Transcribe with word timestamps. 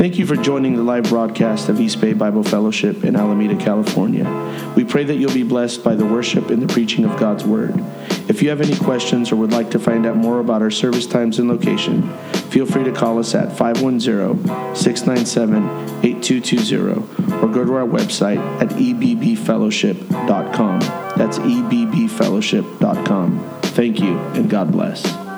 Thank 0.00 0.16
you 0.18 0.24
for 0.24 0.34
joining 0.34 0.76
the 0.76 0.82
live 0.82 1.10
broadcast 1.10 1.68
of 1.68 1.78
East 1.78 2.00
Bay 2.00 2.14
Bible 2.14 2.42
Fellowship 2.42 3.04
in 3.04 3.16
Alameda, 3.16 3.54
California. 3.62 4.24
We 4.74 4.82
pray 4.82 5.04
that 5.04 5.16
you'll 5.16 5.34
be 5.34 5.42
blessed 5.42 5.84
by 5.84 5.94
the 5.94 6.06
worship 6.06 6.48
and 6.48 6.62
the 6.62 6.72
preaching 6.72 7.04
of 7.04 7.20
God's 7.20 7.44
Word. 7.44 7.74
If 8.26 8.42
you 8.42 8.48
have 8.48 8.62
any 8.62 8.74
questions 8.76 9.30
or 9.30 9.36
would 9.36 9.52
like 9.52 9.70
to 9.72 9.78
find 9.78 10.06
out 10.06 10.16
more 10.16 10.40
about 10.40 10.62
our 10.62 10.70
service 10.70 11.06
times 11.06 11.38
and 11.38 11.50
location, 11.50 12.10
feel 12.48 12.64
free 12.64 12.84
to 12.84 12.92
call 12.92 13.18
us 13.18 13.34
at 13.34 13.54
510 13.54 14.74
697 14.74 15.68
8220 16.02 17.42
or 17.42 17.48
go 17.52 17.66
to 17.66 17.74
our 17.74 17.86
website 17.86 18.38
at 18.62 18.70
ebbfellowship.com. 18.70 20.80
That's 21.18 21.38
ebbfellowship.com. 21.38 23.60
Thank 23.60 24.00
you 24.00 24.18
and 24.18 24.48
God 24.48 24.72
bless. 24.72 25.29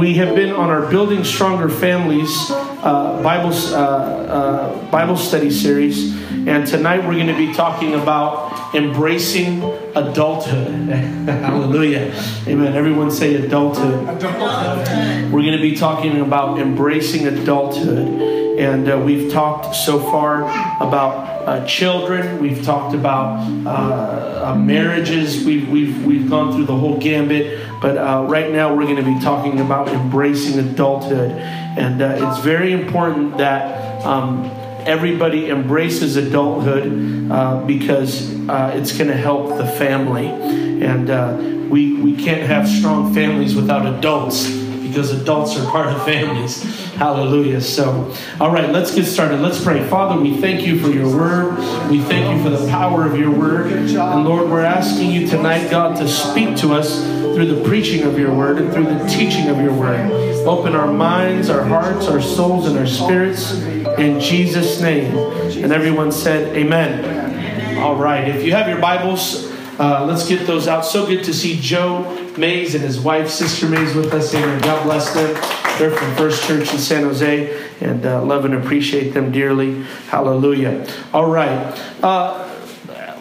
We 0.00 0.14
have 0.14 0.34
been 0.34 0.50
on 0.50 0.70
our 0.70 0.88
Building 0.88 1.24
Stronger 1.24 1.68
Families 1.68 2.50
uh, 2.50 3.20
Bible, 3.22 3.52
uh, 3.52 3.76
uh, 3.76 4.90
Bible 4.90 5.14
study 5.14 5.50
series, 5.50 6.16
and 6.46 6.66
tonight 6.66 7.06
we're 7.06 7.16
going 7.16 7.26
to 7.26 7.36
be 7.36 7.52
talking 7.52 7.92
about 7.92 8.74
embracing 8.74 9.62
adulthood. 9.94 10.88
Hallelujah. 11.28 12.14
Amen. 12.46 12.74
Everyone 12.74 13.10
say 13.10 13.34
adulthood. 13.34 14.08
adulthood. 14.08 15.30
We're 15.30 15.42
going 15.42 15.58
to 15.58 15.62
be 15.62 15.76
talking 15.76 16.18
about 16.22 16.58
embracing 16.58 17.26
adulthood. 17.26 18.40
And 18.58 18.90
uh, 18.90 18.98
we've 18.98 19.30
talked 19.30 19.74
so 19.74 19.98
far 19.98 20.44
about 20.82 21.46
uh, 21.46 21.66
children. 21.66 22.40
We've 22.40 22.62
talked 22.62 22.94
about 22.94 23.46
uh, 23.66 24.50
uh 24.50 24.54
marriages. 24.54 25.44
We've, 25.44 25.68
we've, 25.68 26.04
we've 26.04 26.28
gone 26.28 26.54
through 26.54 26.66
the 26.66 26.76
whole 26.76 26.98
gambit. 26.98 27.69
But 27.80 27.96
uh, 27.96 28.26
right 28.28 28.52
now, 28.52 28.74
we're 28.74 28.84
going 28.84 28.96
to 28.96 29.02
be 29.02 29.18
talking 29.20 29.60
about 29.60 29.88
embracing 29.88 30.58
adulthood. 30.58 31.32
And 31.32 32.02
uh, 32.02 32.28
it's 32.30 32.44
very 32.44 32.72
important 32.72 33.38
that 33.38 34.04
um, 34.04 34.44
everybody 34.86 35.48
embraces 35.48 36.16
adulthood 36.16 37.30
uh, 37.30 37.64
because 37.64 38.32
uh, 38.48 38.72
it's 38.74 38.96
going 38.96 39.08
to 39.08 39.16
help 39.16 39.56
the 39.56 39.66
family. 39.66 40.28
And 40.28 41.08
uh, 41.08 41.36
we, 41.70 41.94
we 42.00 42.16
can't 42.16 42.42
have 42.42 42.68
strong 42.68 43.14
families 43.14 43.54
without 43.54 43.86
adults 43.86 44.59
because 44.90 45.12
adults 45.12 45.56
are 45.56 45.64
part 45.70 45.86
of 45.88 46.04
families. 46.04 46.62
Hallelujah. 46.94 47.60
So, 47.60 48.14
all 48.40 48.50
right, 48.50 48.68
let's 48.70 48.94
get 48.94 49.06
started. 49.06 49.40
Let's 49.40 49.62
pray. 49.62 49.86
Father, 49.88 50.20
we 50.20 50.36
thank 50.36 50.66
you 50.66 50.78
for 50.78 50.90
your 50.90 51.06
word. 51.06 51.56
We 51.88 52.00
thank 52.02 52.36
you 52.36 52.42
for 52.42 52.50
the 52.50 52.68
power 52.68 53.06
of 53.06 53.18
your 53.18 53.30
word. 53.30 53.72
And 53.72 54.24
Lord, 54.24 54.50
we're 54.50 54.64
asking 54.64 55.10
you 55.10 55.26
tonight, 55.26 55.70
God, 55.70 55.96
to 55.96 56.08
speak 56.08 56.56
to 56.58 56.74
us 56.74 57.02
through 57.02 57.54
the 57.54 57.64
preaching 57.66 58.02
of 58.02 58.18
your 58.18 58.34
word 58.34 58.58
and 58.58 58.72
through 58.72 58.84
the 58.84 59.06
teaching 59.06 59.48
of 59.48 59.60
your 59.60 59.72
word. 59.72 60.10
Open 60.46 60.74
our 60.74 60.92
minds, 60.92 61.48
our 61.48 61.64
hearts, 61.64 62.06
our 62.06 62.20
souls, 62.20 62.66
and 62.66 62.76
our 62.76 62.86
spirits 62.86 63.52
in 63.52 64.20
Jesus' 64.20 64.80
name. 64.80 65.16
And 65.62 65.72
everyone 65.72 66.12
said, 66.12 66.56
Amen. 66.56 67.78
All 67.78 67.96
right, 67.96 68.28
if 68.28 68.44
you 68.44 68.52
have 68.54 68.68
your 68.68 68.80
Bibles, 68.80 69.49
uh, 69.80 70.04
let's 70.04 70.28
get 70.28 70.46
those 70.46 70.68
out. 70.68 70.84
So 70.84 71.06
good 71.06 71.24
to 71.24 71.32
see 71.32 71.58
Joe 71.58 72.02
Mays 72.36 72.74
and 72.74 72.84
his 72.84 73.00
wife, 73.00 73.30
Sister 73.30 73.66
Mays, 73.66 73.94
with 73.94 74.12
us. 74.12 74.34
Amen. 74.34 74.60
God 74.60 74.84
bless 74.84 75.14
them. 75.14 75.34
They're 75.78 75.90
from 75.90 76.14
First 76.16 76.46
Church 76.46 76.70
in 76.72 76.78
San 76.78 77.04
Jose, 77.04 77.70
and 77.80 78.04
uh, 78.04 78.22
love 78.22 78.44
and 78.44 78.54
appreciate 78.54 79.14
them 79.14 79.32
dearly. 79.32 79.82
Hallelujah. 80.08 80.86
All 81.14 81.30
right. 81.30 81.74
Uh, 82.02 82.46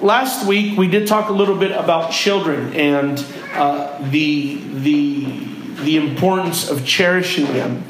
last 0.02 0.46
week 0.46 0.78
we 0.78 0.90
did 0.90 1.08
talk 1.08 1.30
a 1.30 1.34
little 1.34 1.56
bit 1.58 1.72
about 1.72 2.12
children 2.12 2.74
and 2.74 3.26
uh, 3.54 3.98
the 4.10 4.58
the 4.58 5.46
the 5.84 5.96
importance 5.96 6.70
of 6.70 6.86
cherishing 6.86 7.46
them. 7.54 7.86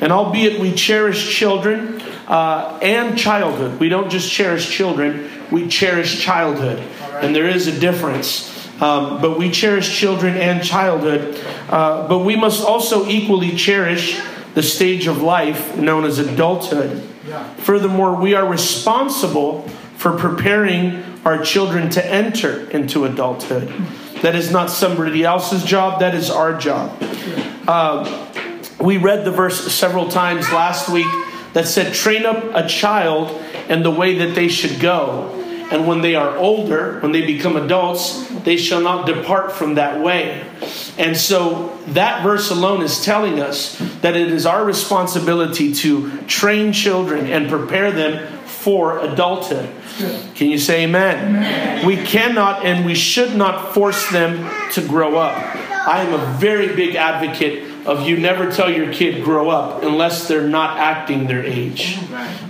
And 0.00 0.12
albeit 0.12 0.60
we 0.60 0.72
cherish 0.72 1.36
children 1.36 2.00
uh, 2.26 2.78
and 2.80 3.18
childhood, 3.18 3.78
we 3.78 3.90
don't 3.90 4.10
just 4.10 4.32
cherish 4.32 4.70
children; 4.70 5.30
we 5.50 5.68
cherish 5.68 6.20
childhood, 6.20 6.82
and 7.24 7.34
there 7.34 7.48
is 7.48 7.66
a 7.66 7.78
difference. 7.78 8.50
Um, 8.80 9.20
but 9.20 9.38
we 9.38 9.50
cherish 9.50 9.96
children 9.96 10.36
and 10.36 10.62
childhood. 10.62 11.40
Uh, 11.68 12.06
but 12.08 12.18
we 12.20 12.36
must 12.36 12.64
also 12.64 13.06
equally 13.06 13.56
cherish 13.56 14.20
the 14.54 14.62
stage 14.62 15.06
of 15.06 15.22
life 15.22 15.76
known 15.76 16.04
as 16.04 16.18
adulthood. 16.18 17.02
Furthermore, 17.58 18.14
we 18.14 18.34
are 18.34 18.46
responsible 18.46 19.62
for 19.96 20.16
preparing 20.16 21.02
our 21.24 21.42
children 21.42 21.88
to 21.90 22.04
enter 22.04 22.68
into 22.70 23.04
adulthood. 23.04 23.68
That 24.22 24.34
is 24.34 24.50
not 24.50 24.70
somebody 24.70 25.24
else's 25.24 25.64
job, 25.64 26.00
that 26.00 26.14
is 26.14 26.30
our 26.30 26.58
job. 26.58 26.96
Uh, 27.66 28.28
we 28.80 28.98
read 28.98 29.24
the 29.24 29.30
verse 29.30 29.72
several 29.72 30.08
times 30.08 30.50
last 30.52 30.88
week 30.88 31.06
that 31.54 31.66
said, 31.66 31.94
Train 31.94 32.26
up 32.26 32.44
a 32.54 32.68
child 32.68 33.30
in 33.68 33.82
the 33.82 33.90
way 33.90 34.18
that 34.18 34.34
they 34.34 34.48
should 34.48 34.80
go. 34.80 35.43
And 35.70 35.86
when 35.86 36.02
they 36.02 36.14
are 36.14 36.36
older, 36.36 37.00
when 37.00 37.12
they 37.12 37.24
become 37.24 37.56
adults, 37.56 38.28
they 38.44 38.56
shall 38.56 38.80
not 38.80 39.06
depart 39.06 39.52
from 39.52 39.74
that 39.74 40.00
way. 40.00 40.44
And 40.98 41.16
so 41.16 41.76
that 41.88 42.22
verse 42.22 42.50
alone 42.50 42.82
is 42.82 43.04
telling 43.04 43.40
us 43.40 43.78
that 44.02 44.16
it 44.16 44.30
is 44.30 44.46
our 44.46 44.64
responsibility 44.64 45.72
to 45.74 46.20
train 46.22 46.72
children 46.72 47.26
and 47.26 47.48
prepare 47.48 47.90
them 47.90 48.26
for 48.46 48.98
adulthood. 49.00 49.68
Can 50.34 50.50
you 50.50 50.58
say 50.58 50.84
amen? 50.84 51.28
amen? 51.28 51.86
We 51.86 51.96
cannot 51.96 52.64
and 52.64 52.84
we 52.84 52.94
should 52.94 53.36
not 53.36 53.74
force 53.74 54.10
them 54.10 54.50
to 54.72 54.86
grow 54.86 55.16
up. 55.16 55.36
I 55.86 56.02
am 56.02 56.12
a 56.14 56.38
very 56.38 56.74
big 56.74 56.94
advocate 56.94 57.63
of 57.86 58.06
you 58.06 58.16
never 58.16 58.50
tell 58.50 58.70
your 58.70 58.92
kid 58.92 59.22
grow 59.24 59.50
up 59.50 59.82
unless 59.82 60.26
they're 60.26 60.48
not 60.48 60.78
acting 60.78 61.26
their 61.26 61.44
age. 61.44 61.98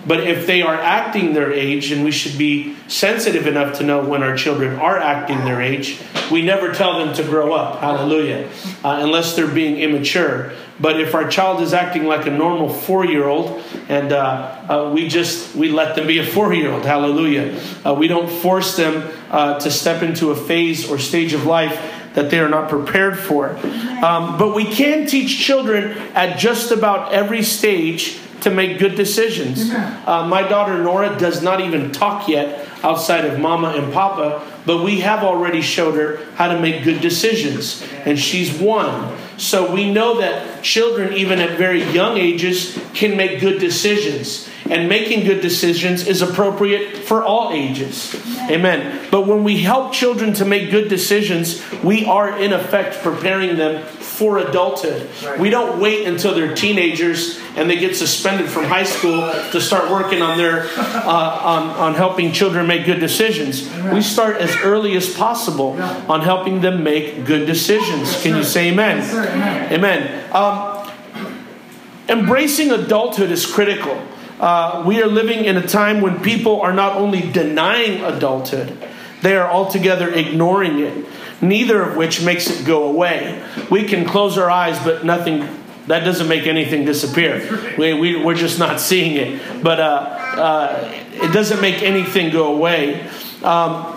But 0.07 0.21
if 0.21 0.47
they 0.47 0.63
are 0.63 0.75
acting 0.75 1.33
their 1.33 1.53
age, 1.53 1.91
and 1.91 2.05
we 2.05 2.13
should 2.13 2.39
be 2.39 2.77
sensitive 2.89 3.47
enough 3.47 3.79
to 3.79 3.85
know 3.85 4.05
when 4.05 4.23
our 4.23 4.37
children 4.37 4.79
are 4.79 4.99
acting 4.99 5.45
their 5.45 5.61
age, 5.61 6.01
we 6.31 6.43
never 6.43 6.73
tell 6.73 7.05
them 7.05 7.15
to 7.15 7.23
grow 7.23 7.53
up. 7.53 7.81
Hallelujah. 7.81 8.49
Uh, 8.85 8.99
unless 9.03 9.35
they're 9.35 9.49
being 9.49 9.79
immature. 9.79 10.53
But 10.81 11.01
if 11.01 11.15
our 11.15 11.29
child 11.29 11.61
is 11.63 11.73
acting 11.73 12.05
like 12.05 12.27
a 12.27 12.31
normal 12.31 12.69
four 12.69 13.05
year 13.05 13.29
old, 13.29 13.63
and 13.89 14.13
uh, 14.13 14.19
uh, 14.69 14.93
we 14.93 15.09
just 15.09 15.55
we 15.55 15.69
let 15.69 15.95
them 15.95 16.07
be 16.07 16.19
a 16.19 16.27
four 16.27 16.53
year 16.53 16.73
old, 16.73 16.85
hallelujah. 16.85 17.61
Uh, 17.85 17.95
we 17.95 18.09
don't 18.09 18.29
force 18.29 18.77
them 18.77 19.09
uh, 19.31 19.59
to 19.61 19.71
step 19.71 20.03
into 20.03 20.31
a 20.31 20.37
phase 20.37 20.91
or 20.91 20.99
stage 20.99 21.33
of 21.33 21.47
life 21.47 21.94
that 22.15 22.31
they 22.31 22.39
are 22.39 22.49
not 22.49 22.69
prepared 22.69 23.19
for. 23.19 23.51
Um, 24.05 24.39
but 24.39 24.55
we 24.55 24.65
can 24.65 25.07
teach 25.07 25.39
children 25.39 25.99
at 26.15 26.39
just 26.39 26.71
about 26.71 27.13
every 27.13 27.43
stage 27.43 28.19
to 28.43 28.51
make 28.51 28.79
good 28.79 28.95
decisions. 28.95 29.71
Uh, 30.07 30.27
my 30.27 30.43
daughter 30.47 30.83
Nora 30.83 31.19
does 31.19 31.43
not 31.43 31.61
even 31.61 31.93
talk 31.93 32.29
yet 32.29 32.69
outside 32.83 33.25
of 33.25 33.41
mama 33.41 33.69
and 33.69 33.93
papa, 33.93 34.47
but 34.67 34.85
we 34.85 35.01
have 35.01 35.23
already 35.25 35.63
showed 35.63 35.95
her 35.95 36.25
how 36.35 36.49
to 36.49 36.61
make 36.61 36.85
good 36.85 37.01
decisions, 37.01 37.83
and 38.05 38.19
she's 38.19 38.53
one. 38.53 39.17
So 39.39 39.73
we 39.73 39.91
know 39.91 40.21
that 40.21 40.63
children, 40.63 41.15
even 41.15 41.41
at 41.41 41.57
very 41.57 41.83
young 41.91 42.19
ages, 42.19 42.79
can 42.93 43.17
make 43.17 43.41
good 43.41 43.59
decisions. 43.59 44.49
And 44.71 44.89
making 44.89 45.25
good 45.27 45.43
decisions 45.43 46.07
is 46.07 46.23
appropriate 46.23 46.97
for 46.99 47.23
all 47.23 47.53
ages. 47.53 48.15
Amen. 48.51 49.07
But 49.11 49.27
when 49.27 49.45
we 49.45 49.59
help 49.59 49.93
children 49.93 50.33
to 50.35 50.45
make 50.45 50.71
good 50.71 50.89
decisions, 50.89 51.63
we 51.83 52.07
are 52.07 52.39
in 52.39 52.53
effect 52.53 53.03
preparing 53.03 53.57
them 53.57 53.85
for 54.15 54.39
adulthood. 54.39 55.09
We 55.39 55.51
don't 55.51 55.81
wait 55.81 56.07
until 56.07 56.35
they're 56.35 56.55
teenagers 56.55 57.39
and 57.57 57.69
they 57.69 57.79
get 57.79 57.97
suspended 57.97 58.49
from 58.49 58.65
high 58.65 58.85
school 58.85 59.21
to 59.53 59.61
start 59.61 59.91
working 59.91 60.23
on 60.23 60.39
their 60.39 60.69
uh, 60.77 61.41
on, 61.45 61.69
on 61.71 61.95
helping 61.95 62.33
children 62.33 62.67
make 62.67 62.87
good 62.87 63.01
decisions. 63.01 63.69
We 63.93 64.03
start 64.03 64.37
as 64.37 64.55
early 64.63 64.97
as 64.97 65.13
possible 65.13 65.73
on 66.09 66.23
helping 66.23 66.61
them 66.61 66.83
make 66.83 67.25
good 67.25 67.47
decisions. 67.47 68.23
Can 68.23 68.37
you 68.37 68.45
say 68.45 68.71
amen? 68.71 69.03
Amen. 69.73 70.33
Um, 70.33 70.91
embracing 72.09 72.71
adulthood 72.71 73.31
is 73.31 73.45
critical. 73.47 74.01
Uh, 74.45 74.85
we 74.87 75.01
are 75.01 75.07
living 75.07 75.47
in 75.47 75.57
a 75.57 75.67
time 75.67 76.03
when 76.03 76.21
people 76.21 76.61
are 76.61 76.75
not 76.75 76.99
only 76.99 77.23
denying 77.33 78.05
adulthood, 78.05 78.77
they 79.23 79.35
are 79.35 79.51
altogether 79.51 80.13
ignoring 80.13 80.81
it, 80.81 81.07
neither 81.41 81.81
of 81.81 81.97
which 81.97 82.23
makes 82.23 82.51
it 82.51 82.67
go 82.67 82.85
away. 82.85 83.43
We 83.71 83.85
can 83.85 84.05
close 84.05 84.37
our 84.37 84.51
eyes, 84.51 84.79
but 84.85 85.03
nothing, 85.03 85.49
that 85.87 86.01
doesn't 86.01 86.29
make 86.29 86.47
anything 86.47 86.85
disappear. 86.85 87.75
We, 87.79 87.95
we, 87.95 88.23
we're 88.23 88.35
just 88.35 88.59
not 88.59 88.81
seeing 88.83 89.17
it. 89.17 89.63
But 89.63 89.81
uh, 89.81 89.85
uh, 90.37 90.93
it 91.13 91.33
doesn't 91.33 91.63
make 91.63 91.83
anything 91.83 92.31
go 92.31 92.55
away. 92.55 93.09
Um, 93.43 93.97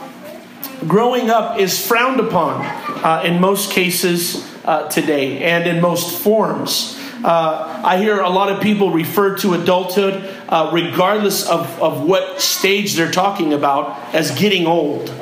growing 0.88 1.30
up 1.30 1.60
is 1.60 1.86
frowned 1.86 2.22
upon 2.22 2.66
uh, 3.04 3.24
in 3.26 3.42
most 3.42 3.72
cases 3.74 4.50
uh, 4.64 4.88
today 4.88 5.44
and 5.44 5.68
in 5.68 5.82
most 5.82 6.22
forms. 6.22 6.98
Uh, 7.24 7.82
I 7.84 7.98
hear 7.98 8.20
a 8.20 8.30
lot 8.30 8.52
of 8.52 8.62
people 8.62 8.92
refer 8.92 9.36
to 9.38 9.56
adulthood, 9.56 10.24
uh, 10.50 10.70
regardless 10.74 11.48
of, 11.48 11.82
of 11.82 12.04
what 12.04 12.42
stage 12.42 12.96
they're 12.96 13.12
talking 13.12 13.54
about, 13.54 13.98
as 14.14 14.38
getting 14.38 14.66
old. 14.66 15.14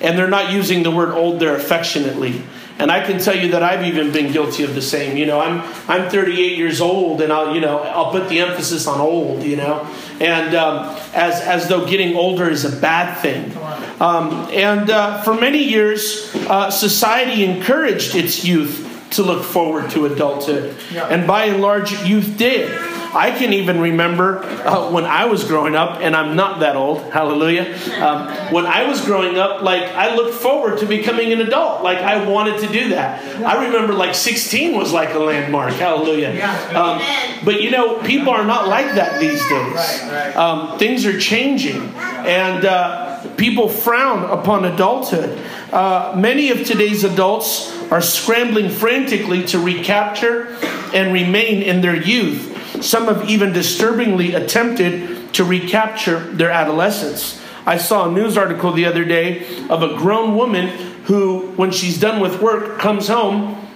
And 0.00 0.18
they're 0.18 0.28
not 0.28 0.52
using 0.52 0.82
the 0.82 0.90
word 0.90 1.10
old 1.10 1.40
there 1.40 1.54
affectionately. 1.54 2.42
And 2.80 2.90
I 2.90 3.04
can 3.04 3.20
tell 3.20 3.36
you 3.36 3.50
that 3.50 3.62
I've 3.62 3.84
even 3.84 4.10
been 4.10 4.32
guilty 4.32 4.62
of 4.62 4.74
the 4.74 4.80
same. 4.80 5.18
You 5.18 5.26
know, 5.26 5.38
I'm 5.38 5.60
I'm 5.86 6.08
38 6.08 6.56
years 6.56 6.80
old, 6.80 7.20
and 7.20 7.30
I'll 7.30 7.54
you 7.54 7.60
know 7.60 7.80
I'll 7.80 8.10
put 8.10 8.30
the 8.30 8.40
emphasis 8.40 8.86
on 8.86 9.00
old. 9.00 9.42
You 9.42 9.56
know, 9.56 9.86
and 10.18 10.54
um, 10.54 10.96
as 11.12 11.42
as 11.42 11.68
though 11.68 11.86
getting 11.86 12.16
older 12.16 12.48
is 12.48 12.64
a 12.64 12.74
bad 12.74 13.20
thing. 13.20 13.54
Um, 14.00 14.48
and 14.50 14.88
uh, 14.88 15.20
for 15.20 15.34
many 15.34 15.62
years, 15.62 16.34
uh, 16.48 16.70
society 16.70 17.44
encouraged 17.44 18.14
its 18.14 18.46
youth 18.46 18.86
to 19.10 19.22
look 19.22 19.44
forward 19.44 19.90
to 19.90 20.06
adulthood, 20.06 20.74
yeah. 20.90 21.04
and 21.08 21.26
by 21.26 21.46
and 21.46 21.60
large, 21.60 21.92
youth 22.04 22.38
did. 22.38 22.70
I 23.12 23.32
can 23.36 23.52
even 23.52 23.80
remember 23.80 24.38
uh, 24.38 24.90
when 24.90 25.04
I 25.04 25.26
was 25.26 25.44
growing 25.44 25.74
up, 25.74 26.00
and 26.00 26.14
I'm 26.14 26.36
not 26.36 26.60
that 26.60 26.76
old, 26.76 27.12
hallelujah. 27.12 27.76
Um, 28.00 28.28
when 28.52 28.66
I 28.66 28.88
was 28.88 29.04
growing 29.04 29.36
up, 29.36 29.62
like 29.62 29.82
I 29.82 30.14
looked 30.14 30.34
forward 30.34 30.78
to 30.78 30.86
becoming 30.86 31.32
an 31.32 31.40
adult. 31.40 31.82
Like 31.82 31.98
I 31.98 32.24
wanted 32.28 32.60
to 32.60 32.68
do 32.68 32.90
that. 32.90 33.44
I 33.44 33.66
remember 33.66 33.94
like 33.94 34.14
16 34.14 34.76
was 34.76 34.92
like 34.92 35.14
a 35.14 35.18
landmark, 35.18 35.72
hallelujah. 35.74 36.30
Um, 36.74 37.00
but 37.44 37.62
you 37.62 37.70
know, 37.70 38.00
people 38.02 38.30
are 38.30 38.44
not 38.44 38.68
like 38.68 38.94
that 38.94 39.20
these 39.20 39.46
days. 39.48 40.36
Um, 40.36 40.78
things 40.78 41.04
are 41.04 41.18
changing, 41.18 41.94
and 41.96 42.64
uh, 42.64 43.26
people 43.36 43.68
frown 43.68 44.30
upon 44.30 44.64
adulthood. 44.64 45.38
Uh, 45.72 46.14
many 46.16 46.50
of 46.50 46.64
today's 46.64 47.04
adults 47.04 47.76
are 47.90 48.00
scrambling 48.00 48.70
frantically 48.70 49.44
to 49.46 49.58
recapture 49.58 50.56
and 50.92 51.12
remain 51.12 51.62
in 51.62 51.80
their 51.80 51.96
youth 51.96 52.49
some 52.82 53.06
have 53.06 53.28
even 53.28 53.52
disturbingly 53.52 54.34
attempted 54.34 55.32
to 55.34 55.44
recapture 55.44 56.20
their 56.32 56.50
adolescence. 56.50 57.40
I 57.66 57.76
saw 57.76 58.08
a 58.08 58.12
news 58.12 58.36
article 58.36 58.72
the 58.72 58.86
other 58.86 59.04
day 59.04 59.46
of 59.68 59.82
a 59.82 59.96
grown 59.96 60.34
woman 60.34 60.68
who, 61.04 61.52
when 61.56 61.70
she's 61.70 62.00
done 62.00 62.20
with 62.20 62.40
work, 62.40 62.78
comes 62.78 63.08
home 63.08 63.68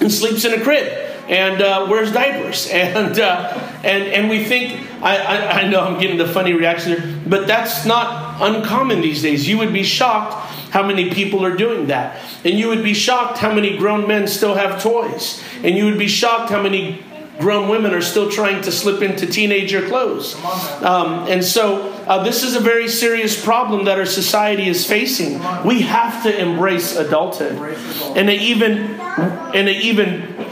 and 0.00 0.12
sleeps 0.12 0.44
in 0.44 0.58
a 0.58 0.62
crib 0.62 1.06
and 1.28 1.60
uh, 1.60 1.86
wears 1.88 2.12
diapers. 2.12 2.68
And, 2.78 3.18
uh, 3.18 3.52
and, 3.84 4.04
and 4.04 4.30
we 4.30 4.44
think, 4.44 4.86
I, 5.02 5.18
I, 5.18 5.60
I, 5.60 5.68
know 5.68 5.80
I'm 5.80 6.00
getting 6.00 6.16
the 6.16 6.26
funny 6.26 6.52
reaction 6.54 6.92
there, 6.92 7.20
but 7.26 7.46
that's 7.46 7.84
not 7.84 8.40
uncommon 8.40 9.00
these 9.00 9.22
days. 9.22 9.46
You 9.46 9.58
would 9.58 9.72
be 9.72 9.82
shocked 9.82 10.34
how 10.70 10.86
many 10.86 11.10
people 11.10 11.44
are 11.44 11.56
doing 11.56 11.86
that. 11.88 12.20
And 12.44 12.58
you 12.58 12.68
would 12.68 12.82
be 12.82 12.94
shocked 12.94 13.38
how 13.38 13.52
many 13.52 13.76
grown 13.76 14.08
men 14.08 14.26
still 14.26 14.54
have 14.54 14.82
toys. 14.82 15.42
And 15.62 15.76
you 15.76 15.84
would 15.84 15.98
be 15.98 16.08
shocked 16.08 16.50
how 16.50 16.62
many 16.62 17.04
grown 17.38 17.68
women 17.68 17.94
are 17.94 18.02
still 18.02 18.30
trying 18.30 18.62
to 18.62 18.72
slip 18.72 19.00
into 19.02 19.26
teenager 19.26 19.86
clothes. 19.88 20.34
Um, 20.82 21.28
and 21.28 21.44
so, 21.44 21.92
uh, 22.06 22.24
this 22.24 22.42
is 22.42 22.56
a 22.56 22.60
very 22.60 22.88
serious 22.88 23.42
problem 23.42 23.84
that 23.84 23.98
our 23.98 24.06
society 24.06 24.68
is 24.68 24.86
facing. 24.86 25.40
We 25.64 25.82
have 25.82 26.22
to 26.24 26.36
embrace 26.36 26.96
adulthood. 26.96 27.56
And 28.16 28.28
an 28.28 28.40
even, 28.40 28.78
in 29.54 29.68
an 29.68 29.76
even 29.82 30.46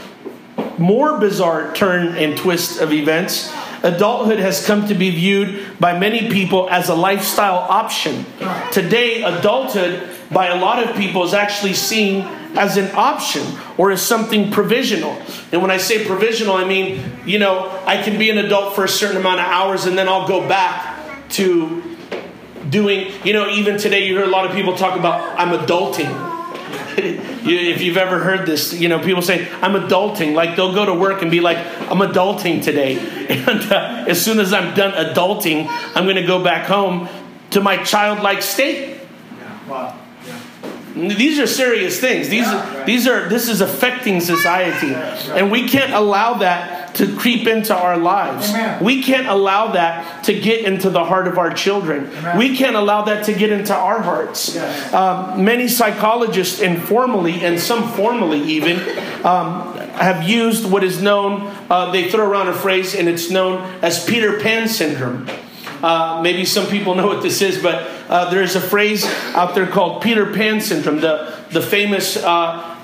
more 0.79 1.19
bizarre 1.19 1.75
turn 1.75 2.17
and 2.17 2.37
twist 2.37 2.81
of 2.81 2.93
events, 2.93 3.53
adulthood 3.83 4.39
has 4.39 4.65
come 4.65 4.87
to 4.89 4.95
be 4.95 5.11
viewed 5.11 5.79
by 5.81 5.99
many 5.99 6.31
people 6.31 6.69
as 6.71 6.89
a 6.89 6.95
lifestyle 6.95 7.59
option. 7.59 8.27
Today, 8.73 9.23
adulthood 9.23 10.09
by 10.31 10.49
a 10.49 10.61
lot 10.61 10.83
of 10.83 10.97
people 10.97 11.25
is 11.25 11.35
actually 11.35 11.75
seen 11.75 12.27
as 12.57 12.77
an 12.77 12.91
option 12.95 13.43
or 13.77 13.91
as 13.91 14.03
something 14.03 14.51
provisional. 14.51 15.21
And 15.53 15.63
when 15.63 15.71
I 15.71 15.77
say 15.77 16.05
provisional, 16.05 16.55
I 16.55 16.65
mean, 16.65 17.03
you 17.27 17.39
know, 17.39 17.71
I 17.87 18.03
can 18.03 18.19
be 18.19 18.31
an 18.31 18.39
adult 18.39 18.75
for 18.75 18.85
a 18.85 18.89
certain 18.89 19.17
amount 19.17 19.41
of 19.41 19.47
hours 19.47 19.87
and 19.87 19.97
then 19.97 20.09
I'll 20.09 20.27
go 20.27 20.47
back 20.49 21.29
to 21.31 21.83
doing, 22.71 23.13
you 23.25 23.33
know, 23.33 23.49
even 23.51 23.79
today 23.79 24.07
you 24.07 24.17
hear 24.17 24.25
a 24.25 24.29
lot 24.29 24.47
of 24.47 24.53
people 24.53 24.77
talk 24.77 24.99
about, 24.99 25.39
I'm 25.39 25.57
adulting. 25.57 26.35
if 26.99 27.83
you've 27.83 27.97
ever 27.97 28.19
heard 28.19 28.47
this, 28.47 28.73
you 28.73 28.89
know, 28.89 28.99
people 28.99 29.23
say, 29.23 29.47
I'm 29.61 29.75
adulting. 29.75 30.35
Like 30.35 30.57
they'll 30.57 30.75
go 30.75 30.87
to 30.87 30.95
work 30.95 31.23
and 31.23 31.31
be 31.31 31.41
like, 31.41 31.59
I'm 31.91 31.99
adulting 31.99 32.63
today. 32.63 33.15
And 33.27 33.73
uh, 33.73 34.05
as 34.09 34.25
soon 34.25 34.39
as 34.39 34.53
I'm 34.53 34.75
done 34.75 34.93
adulting, 34.93 35.67
I'm 35.97 36.05
going 36.05 36.17
to 36.17 36.27
go 36.27 36.43
back 36.43 36.67
home 36.67 37.09
to 37.51 37.61
my 37.61 37.83
childlike 37.83 38.41
state. 38.41 39.01
Wow. 39.69 39.96
These 40.97 41.39
are 41.39 41.47
serious 41.47 42.01
things. 42.01 42.31
These, 42.31 42.47
yeah, 42.47 42.79
right. 42.79 42.87
these 42.87 43.07
are 43.07 43.29
this 43.29 43.51
is 43.51 43.61
affecting 43.61 44.21
society, 44.21 44.95
and 44.95 45.51
we 45.51 45.69
can't 45.69 45.93
allow 45.93 46.35
that 46.39 46.95
to 46.95 47.15
creep 47.17 47.47
into 47.47 47.77
our 47.77 47.99
lives. 47.99 48.49
Amen. 48.49 48.83
We 48.83 49.03
can't 49.03 49.27
allow 49.27 49.73
that 49.73 50.25
to 50.25 50.41
get 50.41 50.65
into 50.65 50.89
the 50.89 51.05
heart 51.05 51.29
of 51.29 51.37
our 51.37 51.53
children. 51.53 52.07
Amen. 52.07 52.39
We 52.39 52.57
can't 52.57 52.77
allow 52.77 53.03
that 53.03 53.27
to 53.27 53.35
get 53.35 53.51
into 53.51 53.75
our 53.75 54.01
hearts. 54.01 54.55
Yes. 54.55 54.95
Um, 54.95 55.45
many 55.45 55.69
psychologists, 55.69 56.61
informally 56.61 57.45
and 57.45 57.61
some 57.61 57.93
formally 57.93 58.41
even, 58.41 58.79
um, 59.23 59.77
have 59.77 60.27
used 60.27 60.71
what 60.71 60.83
is 60.83 61.03
known. 61.03 61.55
Uh, 61.69 61.91
they 61.91 62.11
throw 62.11 62.27
around 62.27 62.49
a 62.49 62.55
phrase, 62.55 62.95
and 62.95 63.07
it's 63.07 63.31
known 63.31 63.63
as 63.83 64.03
Peter 64.07 64.41
Pan 64.41 64.67
syndrome. 64.67 65.29
Uh, 65.83 66.21
maybe 66.23 66.47
some 66.47 66.67
people 66.69 66.95
know 66.95 67.07
what 67.07 67.23
this 67.23 67.43
is, 67.43 67.63
but 67.63 67.87
uh, 68.09 68.31
there's 68.31 68.57
a 68.57 68.61
phrase 68.61 69.05
out 69.35 69.55
there 69.55 69.67
called 69.67 70.03
Peter 70.03 70.33
Pan 70.33 70.61
syndrome. 70.61 71.01
The, 71.01 71.35
the 71.51 71.63
famous 71.63 72.17
uh, 72.17 72.27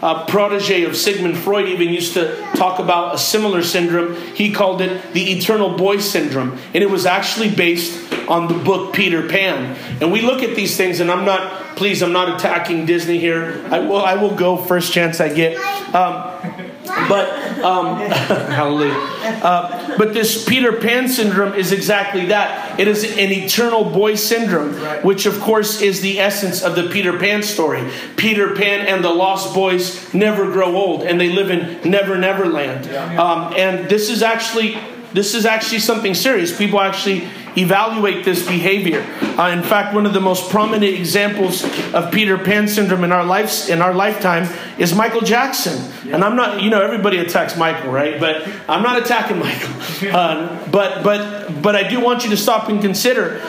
uh, 0.03 0.27
protege 0.27 0.85
of 0.85 0.97
Sigmund 0.97 1.39
Freud 1.39 1.69
even 1.69 1.89
used 1.91 2.15
to 2.15 2.37
talk 2.57 2.79
about 2.79 3.15
a 3.15 3.19
similar 3.19 3.63
syndrome. 3.63 4.17
He 4.35 4.53
called 4.53 4.81
it 4.81 5.13
the 5.13 5.33
eternal 5.33 5.77
boy 5.77 5.99
syndrome. 5.99 6.59
And 6.75 6.83
it 6.83 6.91
was 6.91 7.07
actually 7.07 7.55
based 7.55 8.13
on 8.29 8.49
the 8.49 8.55
book 8.55 8.95
Peter 8.95 9.29
Pan. 9.29 9.77
And 10.01 10.13
we 10.13 10.23
look 10.23 10.43
at 10.43 10.57
these 10.57 10.77
things, 10.77 11.01
and 11.01 11.11
I'm 11.11 11.25
not, 11.25 11.77
please, 11.77 12.03
I'm 12.03 12.13
not 12.13 12.37
attacking 12.37 12.87
Disney 12.87 13.19
here. 13.19 13.65
I 13.71 13.79
will, 13.81 14.03
I 14.05 14.15
will 14.15 14.35
go 14.35 14.57
first 14.57 14.93
chance 14.93 15.21
I 15.21 15.33
get. 15.33 15.57
Um, 15.95 16.52
but 16.85 17.31
um, 17.63 17.97
hallelujah. 18.11 18.95
Uh, 19.43 19.97
but 19.97 20.15
this 20.15 20.45
Peter 20.45 20.73
Pan 20.73 21.09
syndrome 21.09 21.55
is 21.55 21.73
exactly 21.73 22.27
that. 22.27 22.79
It 22.79 22.89
is 22.89 23.05
an 23.05 23.31
eternal 23.31 23.85
boy 23.85 24.17
syndrome, 24.17 24.75
which 25.05 25.27
of 25.27 25.41
course 25.41 25.81
is 25.81 26.01
the 26.01 26.19
essence 26.19 26.63
of 26.63 26.75
the 26.75 26.89
Peter 26.89 27.19
Pan 27.19 27.43
story. 27.43 27.91
Peter 28.17 28.55
Pan 28.55 28.87
and 28.87 29.05
the 29.05 29.11
Lost 29.11 29.55
Boys 29.55 30.13
never 30.13 30.51
grow 30.51 30.77
old, 30.77 31.03
and 31.03 31.21
they 31.21 31.31
live 31.31 31.51
in 31.51 31.89
Never 31.89 32.19
Never 32.19 32.47
Land. 32.47 32.93
Um, 33.19 33.55
and 33.57 33.89
this 33.89 34.11
is 34.11 34.23
actually 34.23 34.77
this 35.13 35.35
is 35.35 35.47
actually 35.47 35.81
something 35.81 36.15
serious. 36.15 36.57
People 36.57 36.81
actually 36.81 37.29
evaluate 37.57 38.25
this 38.25 38.47
behavior. 38.47 39.03
Uh, 39.39 39.51
in 39.51 39.63
fact, 39.63 39.95
one 39.95 40.07
of 40.07 40.15
the 40.15 40.21
most 40.21 40.51
prominent 40.51 40.85
examples 40.85 41.65
of 41.93 42.11
Peter 42.11 42.39
Pan 42.39 42.67
syndrome 42.67 43.05
in 43.05 43.13
our 43.13 43.25
lives 43.25 43.69
in 43.69 43.83
our 43.83 43.93
lifetime 43.93 44.49
is 44.79 44.95
Michael 44.95 45.21
Jackson. 45.21 45.91
Yeah. 46.05 46.15
And 46.15 46.25
I'm 46.25 46.37
not, 46.37 46.63
you 46.63 46.71
know, 46.71 46.81
everybody 46.81 47.19
attacks 47.19 47.57
Michael, 47.57 47.91
right? 47.91 48.19
But 48.19 48.49
I'm 48.69 48.83
not 48.83 49.03
attacking 49.03 49.39
Michael. 49.41 50.15
Uh, 50.15 50.71
but 50.71 51.03
but 51.03 51.63
but 51.63 51.77
I 51.77 51.89
do 51.89 52.01
want 52.01 52.25
you 52.25 52.31
to 52.31 52.37
stop 52.37 52.69
and 52.69 52.81
consider 52.81 53.41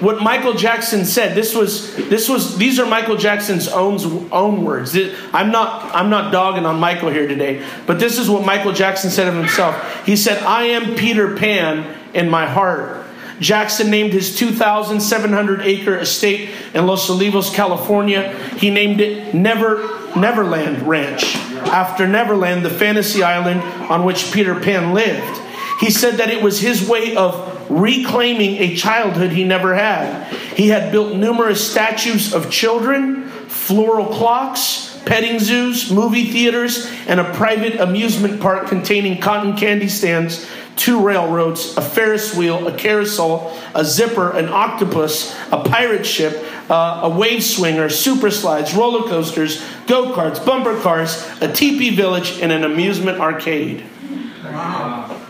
what 0.00 0.22
Michael 0.22 0.54
Jackson 0.54 1.04
said. 1.04 1.34
This 1.34 1.54
was 1.54 1.94
this 2.08 2.28
was 2.28 2.56
these 2.56 2.78
are 2.78 2.86
Michael 2.86 3.16
Jackson's 3.16 3.68
own 3.68 4.28
own 4.30 4.64
words. 4.64 4.96
I'm 5.32 5.50
not 5.50 5.94
I'm 5.94 6.10
not 6.10 6.32
dogging 6.32 6.66
on 6.66 6.78
Michael 6.78 7.10
here 7.10 7.26
today, 7.26 7.64
but 7.86 7.98
this 7.98 8.18
is 8.18 8.28
what 8.28 8.44
Michael 8.44 8.72
Jackson 8.72 9.10
said 9.10 9.28
of 9.28 9.34
himself. 9.34 10.04
He 10.04 10.16
said, 10.16 10.42
"I 10.42 10.64
am 10.64 10.94
Peter 10.96 11.36
Pan 11.36 11.86
in 12.14 12.28
my 12.28 12.46
heart." 12.46 13.04
Jackson 13.38 13.90
named 13.90 14.14
his 14.14 14.34
2,700 14.34 15.60
acre 15.60 15.98
estate 15.98 16.48
in 16.72 16.86
Los 16.86 17.10
Olivos, 17.10 17.52
California. 17.52 18.34
He 18.56 18.70
named 18.70 19.00
it 19.00 19.34
Never 19.34 19.82
Neverland 20.16 20.88
Ranch 20.88 21.36
after 21.36 22.06
Neverland, 22.08 22.64
the 22.64 22.70
fantasy 22.70 23.22
island 23.22 23.60
on 23.90 24.04
which 24.04 24.32
Peter 24.32 24.54
Pan 24.58 24.94
lived. 24.94 25.40
He 25.80 25.90
said 25.90 26.14
that 26.14 26.30
it 26.30 26.42
was 26.42 26.60
his 26.60 26.88
way 26.88 27.14
of 27.14 27.55
reclaiming 27.68 28.56
a 28.56 28.76
childhood 28.76 29.32
he 29.32 29.44
never 29.44 29.74
had. 29.74 30.32
He 30.54 30.68
had 30.68 30.92
built 30.92 31.16
numerous 31.16 31.70
statues 31.70 32.32
of 32.32 32.50
children, 32.50 33.28
floral 33.48 34.06
clocks, 34.06 35.00
petting 35.04 35.38
zoos, 35.38 35.90
movie 35.90 36.30
theaters, 36.30 36.90
and 37.06 37.20
a 37.20 37.32
private 37.34 37.80
amusement 37.80 38.40
park 38.40 38.68
containing 38.68 39.20
cotton 39.20 39.56
candy 39.56 39.88
stands, 39.88 40.48
two 40.74 41.00
railroads, 41.00 41.76
a 41.76 41.80
Ferris 41.80 42.34
wheel, 42.34 42.66
a 42.66 42.76
carousel, 42.76 43.56
a 43.74 43.84
zipper, 43.84 44.30
an 44.32 44.48
octopus, 44.48 45.34
a 45.50 45.62
pirate 45.62 46.04
ship, 46.04 46.44
uh, 46.68 47.00
a 47.04 47.08
wave 47.08 47.42
swinger, 47.42 47.88
super 47.88 48.30
slides, 48.30 48.74
roller 48.74 49.08
coasters, 49.08 49.64
go 49.86 50.12
karts, 50.12 50.44
bumper 50.44 50.78
cars, 50.80 51.26
a 51.40 51.50
teepee 51.50 51.94
village, 51.94 52.40
and 52.40 52.52
an 52.52 52.64
amusement 52.64 53.18
arcade. 53.18 53.86
Wow. 54.44 55.20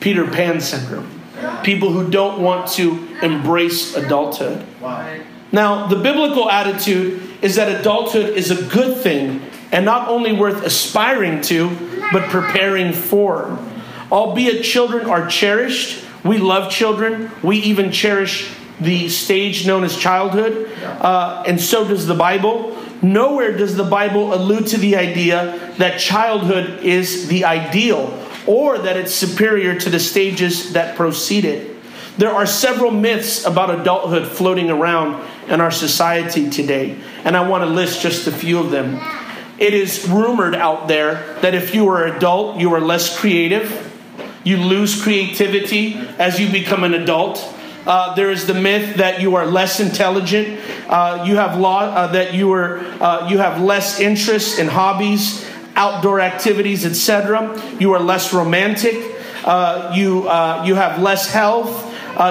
Peter 0.00 0.26
Pan 0.26 0.60
syndrome 0.60 1.17
people 1.62 1.92
who 1.92 2.10
don't 2.10 2.42
want 2.42 2.70
to 2.72 3.08
embrace 3.22 3.94
adulthood. 3.94 4.64
Wow. 4.80 5.20
Now, 5.50 5.86
the 5.86 5.96
biblical 5.96 6.50
attitude 6.50 7.22
is 7.42 7.56
that 7.56 7.80
adulthood 7.80 8.36
is 8.36 8.50
a 8.50 8.62
good 8.66 8.98
thing 8.98 9.42
and 9.72 9.84
not 9.84 10.08
only 10.08 10.32
worth 10.32 10.64
aspiring 10.64 11.40
to, 11.42 11.70
but 12.12 12.28
preparing 12.30 12.92
for. 12.92 13.58
Albeit 14.10 14.64
children 14.64 15.08
are 15.08 15.26
cherished, 15.28 16.04
we 16.24 16.38
love 16.38 16.70
children, 16.70 17.30
we 17.42 17.58
even 17.58 17.92
cherish 17.92 18.50
the 18.80 19.08
stage 19.08 19.66
known 19.66 19.84
as 19.84 19.96
childhood, 19.96 20.70
uh, 20.82 21.42
and 21.46 21.60
so 21.60 21.86
does 21.86 22.06
the 22.06 22.14
Bible. 22.14 22.76
Nowhere 23.02 23.56
does 23.56 23.76
the 23.76 23.84
Bible 23.84 24.34
allude 24.34 24.66
to 24.68 24.78
the 24.78 24.96
idea 24.96 25.74
that 25.78 26.00
childhood 26.00 26.82
is 26.82 27.28
the 27.28 27.44
ideal 27.44 28.06
or 28.48 28.78
that 28.78 28.96
it's 28.96 29.14
superior 29.14 29.78
to 29.78 29.90
the 29.90 30.00
stages 30.00 30.72
that 30.72 30.96
precede 30.96 31.44
it. 31.44 31.76
There 32.16 32.32
are 32.32 32.46
several 32.46 32.90
myths 32.90 33.44
about 33.44 33.78
adulthood 33.78 34.26
floating 34.26 34.70
around 34.70 35.22
in 35.48 35.60
our 35.60 35.70
society 35.70 36.48
today, 36.48 36.98
and 37.24 37.36
I 37.36 37.46
want 37.46 37.62
to 37.62 37.70
list 37.70 38.00
just 38.00 38.26
a 38.26 38.32
few 38.32 38.58
of 38.58 38.70
them. 38.70 38.98
It 39.58 39.74
is 39.74 40.08
rumored 40.08 40.54
out 40.54 40.88
there 40.88 41.36
that 41.42 41.54
if 41.54 41.74
you 41.74 41.86
are 41.88 42.06
adult, 42.06 42.58
you 42.58 42.72
are 42.74 42.80
less 42.80 43.18
creative. 43.18 43.84
You 44.44 44.56
lose 44.56 45.00
creativity 45.00 45.94
as 46.18 46.40
you 46.40 46.50
become 46.50 46.84
an 46.84 46.94
adult. 46.94 47.54
Uh, 47.86 48.14
there 48.14 48.30
is 48.30 48.46
the 48.46 48.54
myth 48.54 48.96
that 48.96 49.20
you 49.20 49.34
are 49.34 49.46
less 49.46 49.80
intelligent. 49.80 50.60
Uh, 50.88 51.24
you 51.26 51.36
have 51.36 51.58
law 51.58 51.80
uh, 51.80 52.06
that 52.08 52.34
you 52.34 52.52
are 52.52 52.78
uh, 53.00 53.28
you 53.28 53.38
have 53.38 53.60
less 53.60 54.00
interest 54.00 54.58
in 54.58 54.68
hobbies, 54.68 55.37
outdoor 55.78 56.20
activities, 56.20 56.84
etc. 56.84 57.58
You 57.80 57.94
are 57.94 58.00
less 58.00 58.34
romantic. 58.34 59.16
Uh, 59.44 59.92
you 59.94 60.28
uh, 60.28 60.64
you 60.66 60.74
have 60.74 61.00
less 61.00 61.30
health. 61.30 61.86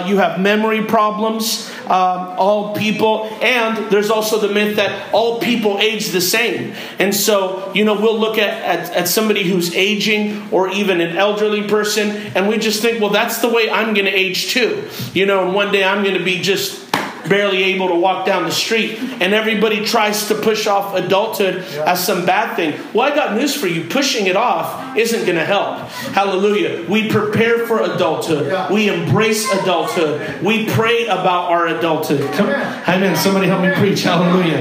you 0.08 0.18
have 0.18 0.40
memory 0.40 0.84
problems 0.84 1.72
um, 1.90 2.36
all 2.38 2.76
people, 2.76 3.26
and 3.42 3.90
there's 3.90 4.10
also 4.10 4.40
the 4.40 4.54
myth 4.54 4.76
that 4.76 5.14
all 5.14 5.40
people 5.40 5.80
age 5.80 6.10
the 6.10 6.20
same. 6.20 6.74
And 7.00 7.16
so, 7.16 7.72
you 7.74 7.86
know, 7.86 7.94
we'll 7.94 8.20
look 8.20 8.38
at, 8.38 8.62
at, 8.62 8.94
at 8.94 9.08
somebody 9.08 9.44
who's 9.44 9.74
aging 9.74 10.50
or 10.52 10.70
even 10.70 11.00
an 11.00 11.16
elderly 11.16 11.68
person, 11.68 12.10
and 12.36 12.50
we 12.50 12.58
just 12.58 12.82
think, 12.82 13.00
well, 13.00 13.10
that's 13.10 13.40
the 13.40 13.48
way 13.48 13.70
I'm 13.70 13.94
going 13.94 14.06
to 14.06 14.12
age 14.12 14.50
too. 14.50 14.90
You 15.14 15.26
know, 15.26 15.46
and 15.46 15.56
one 15.56 15.72
day 15.72 15.84
I'm 15.84 16.04
going 16.04 16.18
to 16.18 16.24
be 16.24 16.42
just 16.42 16.87
barely 17.28 17.64
able 17.64 17.90
to 17.90 17.96
walk 17.96 18.26
down 18.26 18.44
the 18.44 18.52
street, 18.52 18.98
and 19.00 19.34
everybody 19.34 19.86
tries 19.86 20.28
to 20.28 20.36
push 20.36 20.68
off 20.68 20.96
adulthood 20.96 21.66
yeah. 21.74 21.92
as 21.92 22.06
some 22.06 22.26
bad 22.26 22.56
thing. 22.56 22.80
Well, 22.94 23.12
I 23.12 23.16
got 23.16 23.36
news 23.36 23.56
for 23.56 23.68
you. 23.68 23.88
Pushing 23.90 24.28
it 24.28 24.36
off 24.36 24.98
isn't 24.98 25.26
going 25.26 25.38
to 25.38 25.46
help. 25.46 25.80
Hallelujah. 26.14 26.86
We 26.90 27.10
prepare 27.10 27.66
for 27.68 27.82
adulthood, 27.82 28.48
yeah. 28.48 28.72
we 28.72 28.90
embrace 28.90 29.52
adulthood, 29.54 30.42
we 30.44 30.68
pray 30.68 31.06
about 31.06 31.52
our 31.52 31.68
adulthood. 31.68 32.32
Come, 32.34 32.50
amen. 32.50 33.16
Somebody 33.16 33.48
help 33.48 33.62
me 33.62 33.74
preach. 33.76 34.04
Hallelujah. 34.04 34.60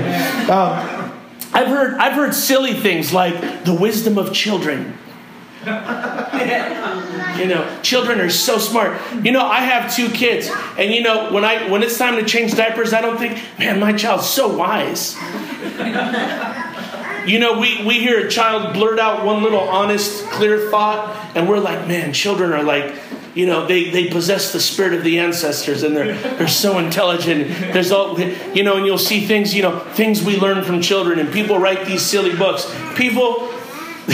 Um, 0.50 1.12
I've 1.52 1.68
heard, 1.68 1.94
I've 1.94 2.14
heard 2.14 2.34
silly 2.34 2.74
things 2.74 3.12
like 3.12 3.64
the 3.64 3.74
wisdom 3.74 4.18
of 4.18 4.32
children. 4.32 4.98
you 7.38 7.46
know, 7.46 7.80
children 7.82 8.20
are 8.20 8.30
so 8.30 8.58
smart. 8.58 9.00
You 9.24 9.32
know, 9.32 9.44
I 9.44 9.60
have 9.60 9.94
two 9.94 10.08
kids, 10.08 10.50
and 10.78 10.92
you 10.92 11.02
know, 11.02 11.32
when 11.32 11.44
I 11.44 11.70
when 11.70 11.82
it's 11.82 11.98
time 11.98 12.16
to 12.16 12.24
change 12.24 12.54
diapers, 12.54 12.92
I 12.92 13.00
don't 13.00 13.18
think, 13.18 13.40
man, 13.58 13.80
my 13.80 13.92
child's 13.92 14.28
so 14.28 14.56
wise. 14.56 15.16
You 17.26 17.40
know, 17.40 17.58
we, 17.58 17.84
we 17.84 17.98
hear 17.98 18.24
a 18.24 18.30
child 18.30 18.72
blurt 18.72 19.00
out 19.00 19.24
one 19.24 19.42
little 19.42 19.58
honest, 19.58 20.24
clear 20.30 20.70
thought, 20.70 21.12
and 21.34 21.48
we're 21.48 21.58
like, 21.58 21.88
man, 21.88 22.12
children 22.12 22.52
are 22.52 22.62
like, 22.62 22.94
you 23.34 23.46
know, 23.46 23.66
they, 23.66 23.90
they 23.90 24.08
possess 24.08 24.52
the 24.52 24.60
spirit 24.60 24.94
of 24.94 25.02
the 25.02 25.18
ancestors 25.18 25.82
and 25.82 25.94
they're, 25.94 26.16
they're 26.36 26.48
so 26.48 26.78
intelligent. 26.78 27.48
There's 27.72 27.90
all, 27.90 28.18
you 28.18 28.62
know, 28.62 28.76
and 28.76 28.86
you'll 28.86 28.96
see 28.96 29.26
things, 29.26 29.54
you 29.54 29.62
know, 29.62 29.80
things 29.80 30.22
we 30.22 30.38
learn 30.38 30.64
from 30.64 30.80
children, 30.80 31.18
and 31.18 31.32
people 31.32 31.58
write 31.58 31.84
these 31.84 32.02
silly 32.02 32.34
books. 32.34 32.64
People, 32.94 33.48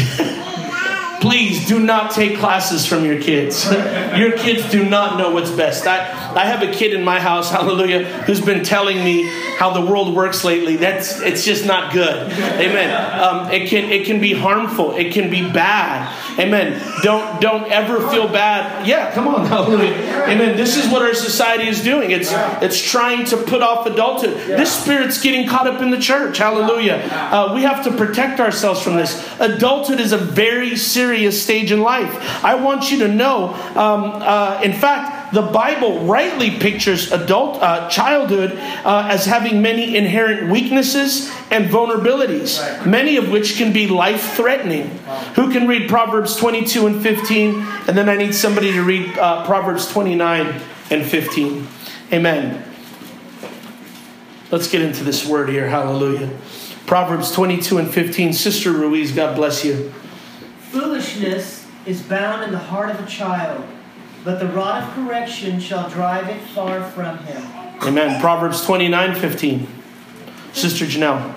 Please 1.23 1.69
do 1.69 1.79
not 1.79 2.11
take 2.11 2.37
classes 2.39 2.85
from 2.85 3.05
your 3.05 3.23
kids. 3.23 3.71
your 4.17 4.37
kids 4.37 4.69
do 4.73 4.85
not 4.85 5.19
know 5.19 5.31
what's 5.31 5.53
best. 5.53 5.87
I, 5.87 5.99
I 6.35 6.47
have 6.47 6.69
a 6.69 6.73
kid 6.73 6.95
in 6.95 7.05
my 7.05 7.21
house, 7.21 7.49
hallelujah, 7.49 8.03
who's 8.25 8.41
been 8.41 8.65
telling 8.65 9.05
me 9.05 9.31
how 9.57 9.73
the 9.73 9.81
world 9.81 10.17
works 10.17 10.43
lately. 10.43 10.75
That's 10.75 11.21
it's 11.21 11.45
just 11.45 11.65
not 11.65 11.93
good. 11.93 12.33
Amen. 12.33 13.23
Um, 13.23 13.53
it 13.53 13.69
can 13.69 13.89
it 13.93 14.05
can 14.05 14.21
be 14.21 14.33
harmful. 14.33 14.97
It 14.97 15.13
can 15.13 15.31
be 15.31 15.43
bad. 15.43 16.13
Amen. 16.41 16.83
Don't 17.05 17.41
don't 17.41 17.71
ever 17.71 18.01
feel 18.09 18.27
bad. 18.27 18.85
Yeah, 18.85 19.15
come 19.15 19.29
on, 19.29 19.47
hallelujah. 19.55 19.95
Amen. 20.27 20.57
This 20.57 20.77
is 20.77 20.91
what 20.91 21.03
our 21.03 21.15
society 21.15 21.69
is 21.69 21.85
doing. 21.85 22.11
It's 22.11 22.31
it's 22.33 22.83
trying 22.83 23.27
to 23.27 23.37
put 23.37 23.63
off 23.63 23.87
adulthood. 23.87 24.35
This 24.35 24.73
spirit's 24.73 25.23
getting 25.23 25.47
caught 25.47 25.69
up 25.69 25.81
in 25.81 25.93
the 25.93 26.01
church. 26.01 26.39
Hallelujah. 26.39 26.97
Uh, 27.13 27.53
we 27.55 27.63
have 27.63 27.85
to 27.85 27.93
protect 27.93 28.41
ourselves 28.41 28.83
from 28.83 28.97
this. 28.97 29.25
Adulthood 29.39 30.01
is 30.01 30.11
a 30.11 30.19
very 30.19 30.75
serious 30.75 31.12
serious 31.13 31.43
stage 31.43 31.71
in 31.71 31.83
life. 31.83 32.43
I 32.43 32.55
want 32.55 32.91
you 32.91 33.01
to 33.01 33.09
know, 33.09 33.53
um, 33.77 34.13
uh, 34.15 34.63
in 34.65 34.73
fact, 34.73 35.35
the 35.35 35.43
Bible 35.43 36.07
rightly 36.07 36.59
pictures 36.59 37.13
adult 37.13 37.63
uh, 37.63 37.89
childhood 37.91 38.53
uh, 38.85 39.09
as 39.11 39.27
having 39.27 39.61
many 39.61 39.95
inherent 39.95 40.51
weaknesses 40.51 41.31
and 41.51 41.67
vulnerabilities, 41.67 42.59
right. 42.61 42.87
many 42.87 43.19
of 43.19 43.31
which 43.31 43.57
can 43.57 43.75
be 43.75 43.87
life 43.89 44.33
threatening. 44.35 44.89
Wow. 45.07 45.19
Who 45.35 45.53
can 45.53 45.69
read 45.69 45.87
Proverbs 45.87 46.35
22 46.37 46.87
and 46.87 47.03
15? 47.03 47.61
And 47.89 47.99
then 47.99 48.09
I 48.09 48.17
need 48.17 48.35
somebody 48.35 48.73
to 48.73 48.83
read 48.83 49.19
uh, 49.19 49.45
Proverbs 49.45 49.91
29 49.93 50.63
and 50.91 51.05
15. 51.05 51.67
Amen. 52.11 52.65
Let's 54.51 54.71
get 54.71 54.81
into 54.81 55.05
this 55.05 55.27
word 55.27 55.51
here. 55.51 55.69
Hallelujah. 55.69 56.31
Proverbs 56.87 57.33
22 57.33 57.79
and 57.79 57.91
15. 57.91 58.33
Sister 58.33 58.73
Ruiz, 58.73 59.13
God 59.13 59.37
bless 59.37 59.63
you. 59.63 59.93
Foolishness 60.73 61.67
is 61.85 62.01
bound 62.01 62.45
in 62.45 62.51
the 62.51 62.59
heart 62.59 62.89
of 62.89 62.99
a 62.99 63.07
child, 63.07 63.63
but 64.25 64.41
the 64.41 64.47
rod 64.47 64.83
of 64.83 64.95
correction 64.95 65.61
shall 65.61 65.91
drive 65.91 66.27
it 66.31 66.41
far 66.55 66.83
from 66.93 67.19
him. 67.19 67.43
Amen. 67.83 68.19
Proverbs 68.23 68.65
29 68.65 69.15
15. 69.17 69.69
Sister 70.55 70.87
Janelle. 70.87 71.35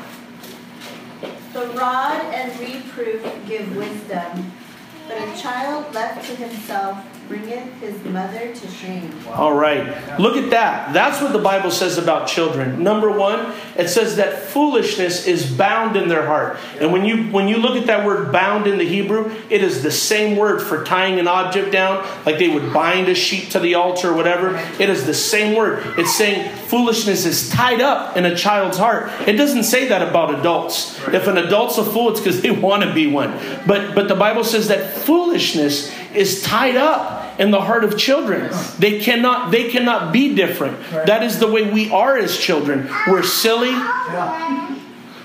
The 1.52 1.68
rod 1.78 2.22
and 2.34 2.58
reproof 2.62 3.26
give 3.46 3.76
wisdom, 3.76 4.54
but 5.10 5.18
a 5.18 5.38
child 5.38 5.94
left 5.94 6.26
to 6.30 6.36
himself 6.38 6.98
bringeth 7.28 7.74
his 7.80 8.04
mother 8.06 8.54
to 8.54 8.68
shame. 8.68 9.12
All 9.30 9.54
right. 9.54 10.20
Look 10.20 10.38
at 10.38 10.52
that. 10.52 10.94
That's 10.94 11.22
what 11.22 11.34
the 11.34 11.40
Bible 11.40 11.72
says 11.72 11.98
about 11.98 12.28
children. 12.28 12.84
Number 12.84 13.10
one, 13.10 13.54
it 13.76 13.90
says 13.90 14.18
that 14.18 14.44
foolishness 14.44 15.26
is 15.26 15.52
bound 15.52 15.96
in 15.96 16.08
their 16.08 16.26
heart. 16.26 16.58
And 16.80 16.92
when 16.92 17.06
you 17.06 17.32
when 17.32 17.48
you 17.48 17.58
look 17.58 17.76
at 17.76 17.88
that 17.88 18.06
word 18.06 18.32
bound 18.32 18.68
in 18.68 18.78
the 18.78 18.88
Hebrew, 18.88 19.32
it 19.50 19.64
is 19.64 19.82
the 19.82 19.92
same 19.92 20.38
word 20.38 20.62
for 20.62 20.84
tying 20.84 21.20
an 21.20 21.28
object 21.28 21.72
down, 21.72 22.06
like 22.26 22.38
they 22.38 22.50
would 22.50 22.74
bind 22.74 23.08
a 23.08 23.16
sheep 23.16 23.50
to 23.50 23.60
the 23.60 23.76
altar 23.76 24.12
or 24.12 24.16
whatever. 24.16 24.56
It 24.80 24.90
is 24.90 25.06
the 25.06 25.14
same 25.14 25.56
word. 25.56 25.84
It's 25.98 26.16
saying 26.16 26.50
foolishness 26.68 27.26
is 27.26 27.50
tied 27.50 27.82
up 27.82 28.18
in 28.18 28.26
a 28.26 28.36
child's 28.36 28.78
heart. 28.78 29.10
It 29.28 29.34
doesn't 29.34 29.64
say 29.64 29.88
that 29.88 30.08
about 30.08 30.34
adults. 30.40 31.00
If 31.08 31.28
an 31.28 31.38
adult's 31.38 31.78
a 31.78 31.86
fool, 31.86 32.10
it's 32.12 32.20
because 32.20 32.42
they 32.42 32.52
want 32.66 32.84
to 32.84 32.94
be 32.94 33.08
one. 33.08 33.32
But 33.66 33.96
but 33.96 34.08
the 34.08 34.16
Bible 34.16 34.44
says 34.44 34.68
that 34.68 34.94
foolishness 34.94 35.92
is 36.16 36.42
tied 36.44 36.76
up 36.76 37.40
in 37.40 37.52
the 37.52 37.62
heart 37.62 37.84
of 37.84 37.98
children. 37.98 38.52
They 38.80 39.00
cannot 39.00 39.52
they 39.52 39.70
cannot 39.70 40.14
be 40.14 40.36
different. 40.36 40.80
That 40.92 41.24
is 41.24 41.40
the 41.40 41.48
way 41.48 41.70
we 41.70 41.90
are 41.92 42.18
as 42.18 42.38
children. 42.38 42.90
We're 43.08 43.24
silly. 43.24 43.74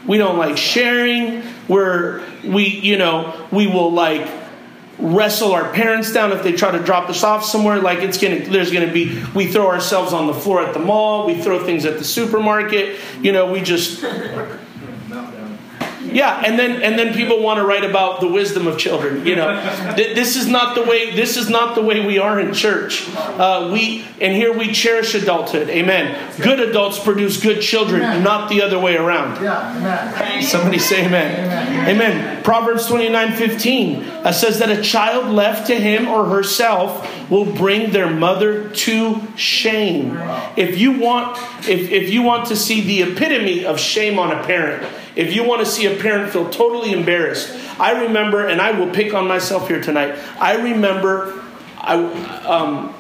We 0.07 0.19
don't 0.19 0.39
like 0.39 0.57
sharing. 0.57 1.43
We're 1.69 2.23
we 2.45 2.67
you 2.67 2.99
know, 2.99 3.47
we 3.51 3.67
will 3.67 3.93
like 3.93 4.29
wrestle 4.99 5.53
our 5.53 5.73
parents 5.73 6.13
down 6.13 6.33
if 6.33 6.43
they 6.43 6.53
try 6.53 6.71
to 6.71 6.79
drop 6.79 7.09
us 7.09 7.23
off 7.23 7.45
somewhere 7.45 7.81
like 7.81 8.01
it's 8.01 8.19
gonna 8.19 8.41
there's 8.41 8.71
gonna 8.71 8.93
be 8.93 9.23
we 9.35 9.47
throw 9.47 9.67
ourselves 9.69 10.13
on 10.13 10.27
the 10.27 10.35
floor 10.35 10.61
at 10.61 10.75
the 10.75 10.79
mall 10.79 11.27
we 11.27 11.41
throw 11.41 11.65
things 11.65 11.87
at 11.87 11.97
the 11.97 12.05
supermarket 12.05 12.99
you 13.23 13.33
know 13.33 13.51
we 13.51 13.63
just 13.63 14.05
yeah, 16.13 16.43
and 16.45 16.59
then 16.59 16.83
and 16.83 16.99
then 16.99 17.15
people 17.15 17.43
want 17.43 17.59
to 17.59 17.65
write 17.65 17.85
about 17.85 18.21
the 18.21 18.29
wisdom 18.29 18.67
of 18.67 18.79
children. 18.79 19.27
You 19.27 19.37
know, 19.37 19.55
this 19.97 20.37
is 20.37 20.47
not 20.47 20.75
the 20.75 20.83
way. 20.83 21.15
This 21.15 21.37
is 21.37 21.49
not 21.49 21.75
the 21.75 21.83
way 21.83 22.05
we 22.05 22.19
are 22.19 22.41
in 22.41 22.53
church. 22.55 23.09
Uh, 23.15 23.71
we 23.73 24.05
and 24.21 24.35
here 24.35 24.57
we 24.57 24.73
cherish 24.73 25.15
adulthood. 25.15 25.69
Amen. 25.69 26.17
Good 26.41 26.61
adults 26.61 26.99
produce 26.99 27.43
good 27.43 27.61
children, 27.61 28.03
amen. 28.03 28.23
not 28.23 28.49
the 28.49 28.63
other 28.63 28.79
way 28.79 28.97
around. 28.97 29.43
Yeah, 29.43 29.77
amen. 29.77 30.43
Somebody 30.43 30.79
say 30.79 31.07
amen. 31.07 31.47
Amen. 31.47 31.89
amen. 31.89 32.43
Proverbs 32.43 32.87
twenty 32.87 33.09
nine 33.09 33.33
fifteen 33.33 34.05
uh, 34.05 34.33
says 34.33 34.59
that 34.59 34.71
a 34.71 34.83
child 34.83 35.27
left 35.33 35.67
to 35.69 35.75
him 35.75 36.09
or 36.09 36.27
herself 36.27 37.09
will 37.31 37.45
bring 37.45 37.93
their 37.93 38.11
mother 38.11 38.69
to 38.71 39.21
shame. 39.37 40.17
If 40.57 40.79
you 40.79 40.99
want, 40.99 41.39
if 41.69 41.91
if 41.91 42.11
you 42.11 42.23
want 42.23 42.49
to 42.49 42.57
see 42.57 42.81
the 42.81 43.13
epitome 43.13 43.65
of 43.65 43.79
shame 43.79 44.19
on 44.19 44.33
a 44.33 44.43
parent 44.43 44.87
if 45.21 45.35
you 45.35 45.45
want 45.45 45.61
to 45.61 45.67
see 45.67 45.87
a 45.87 46.01
parent 46.01 46.33
feel 46.33 46.49
totally 46.49 46.93
embarrassed, 46.93 47.55
I 47.79 48.05
remember, 48.05 48.47
and 48.47 48.61
I 48.61 48.73
will 48.73 48.91
pick 48.91 49.15
on 49.15 49.29
myself 49.29 49.69
here 49.69 49.81
tonight. 49.81 50.19
I 50.41 50.57
remember 50.57 51.45
I, 51.77 51.95
um, 52.45 52.95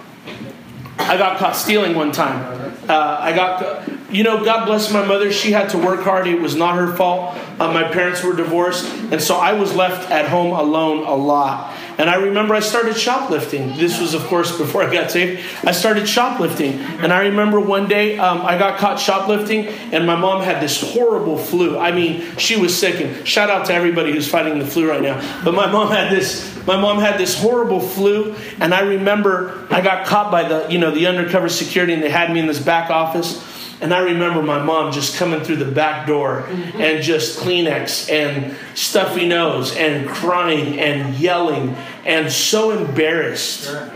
I 0.99 1.17
got 1.17 1.39
caught 1.39 1.57
stealing 1.57 1.95
one 1.95 2.12
time. 2.12 2.75
Uh, 2.89 3.19
I 3.21 3.33
got 3.35 3.89
you 4.11 4.25
know, 4.25 4.45
God 4.45 4.67
bless 4.67 4.93
my 4.93 5.05
mother. 5.05 5.31
She 5.31 5.53
had 5.53 5.71
to 5.71 5.79
work 5.79 6.00
hard. 6.00 6.27
It 6.27 6.41
was 6.41 6.57
not 6.57 6.77
her 6.77 6.97
fault. 6.97 7.39
Uh, 7.61 7.73
my 7.73 7.85
parents 7.85 8.25
were 8.25 8.35
divorced. 8.35 8.85
And 9.12 9.23
so 9.23 9.37
I 9.37 9.53
was 9.53 9.75
left 9.75 10.11
at 10.11 10.29
home 10.29 10.53
alone 10.53 11.07
a 11.07 11.15
lot. 11.15 11.73
And 12.00 12.09
I 12.09 12.14
remember 12.14 12.54
I 12.54 12.61
started 12.61 12.97
shoplifting. 12.97 13.76
This 13.76 14.00
was, 14.00 14.14
of 14.14 14.25
course, 14.25 14.57
before 14.57 14.83
I 14.83 14.90
got 14.90 15.11
saved. 15.11 15.45
I 15.64 15.73
started 15.73 16.09
shoplifting. 16.09 16.80
And 16.80 17.12
I 17.12 17.26
remember 17.26 17.61
one 17.61 17.88
day 17.88 18.19
um, 18.19 18.40
I 18.40 18.57
got 18.57 18.78
caught 18.78 18.99
shoplifting, 18.99 19.66
and 19.66 20.07
my 20.07 20.16
mom 20.16 20.42
had 20.42 20.62
this 20.62 20.80
horrible 20.95 21.37
flu. 21.37 21.78
I 21.78 21.92
mean, 21.92 22.38
she 22.38 22.59
was 22.59 22.75
sick. 22.75 23.02
And 23.02 23.28
shout 23.28 23.50
out 23.50 23.66
to 23.66 23.75
everybody 23.75 24.12
who's 24.12 24.26
fighting 24.26 24.59
the 24.59 24.64
flu 24.64 24.88
right 24.88 25.02
now. 25.02 25.21
But 25.45 25.52
my 25.52 25.71
mom 25.71 25.90
had 25.90 26.11
this. 26.11 26.49
My 26.66 26.80
mom 26.80 27.00
had 27.00 27.19
this 27.19 27.38
horrible 27.38 27.80
flu, 27.80 28.35
and 28.61 28.73
I 28.73 28.80
remember 28.80 29.66
I 29.71 29.83
got 29.83 30.07
caught 30.07 30.30
by 30.30 30.49
the, 30.49 30.69
you 30.71 30.78
know, 30.78 30.90
the 30.90 31.07
undercover 31.07 31.50
security, 31.50 31.92
and 31.92 32.02
they 32.02 32.09
had 32.09 32.33
me 32.33 32.40
in 32.40 32.47
this 32.47 32.61
back 32.61 32.88
office. 32.88 33.50
And 33.81 33.95
I 33.95 34.01
remember 34.01 34.43
my 34.43 34.63
mom 34.63 34.93
just 34.93 35.17
coming 35.17 35.41
through 35.41 35.57
the 35.57 35.71
back 35.71 36.07
door 36.07 36.43
mm-hmm. 36.43 36.81
and 36.81 37.03
just 37.03 37.39
Kleenex 37.39 38.11
and 38.11 38.55
stuffy 38.75 39.27
nose 39.27 39.75
and 39.75 40.09
crying 40.09 40.79
and 40.79 41.15
yelling 41.15 41.75
and 42.05 42.31
so 42.31 42.73
embarrassed. 42.73 43.65
Sure. 43.65 43.91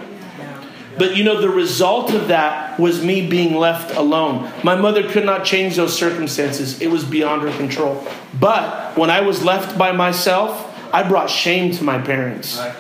But 0.97 1.17
you 1.17 1.25
know, 1.25 1.41
the 1.41 1.51
result 1.51 2.13
of 2.13 2.29
that 2.29 2.79
was 2.79 3.05
me 3.05 3.29
being 3.29 3.57
left 3.57 3.97
alone. 3.97 4.51
My 4.63 4.77
mother 4.77 5.09
could 5.09 5.25
not 5.25 5.45
change 5.45 5.77
those 5.77 5.97
circumstances, 5.97 6.81
it 6.81 6.89
was 6.89 7.05
beyond 7.05 7.43
her 7.43 7.57
control. 7.57 8.07
But 8.39 8.97
when 8.97 9.11
I 9.11 9.21
was 9.21 9.45
left 9.45 9.77
by 9.77 9.93
myself, 9.93 10.71
I 10.95 11.07
brought 11.07 11.29
shame 11.29 11.73
to 11.73 11.85
my 11.85 11.99
parents. 11.99 12.59
Right. 12.59 12.77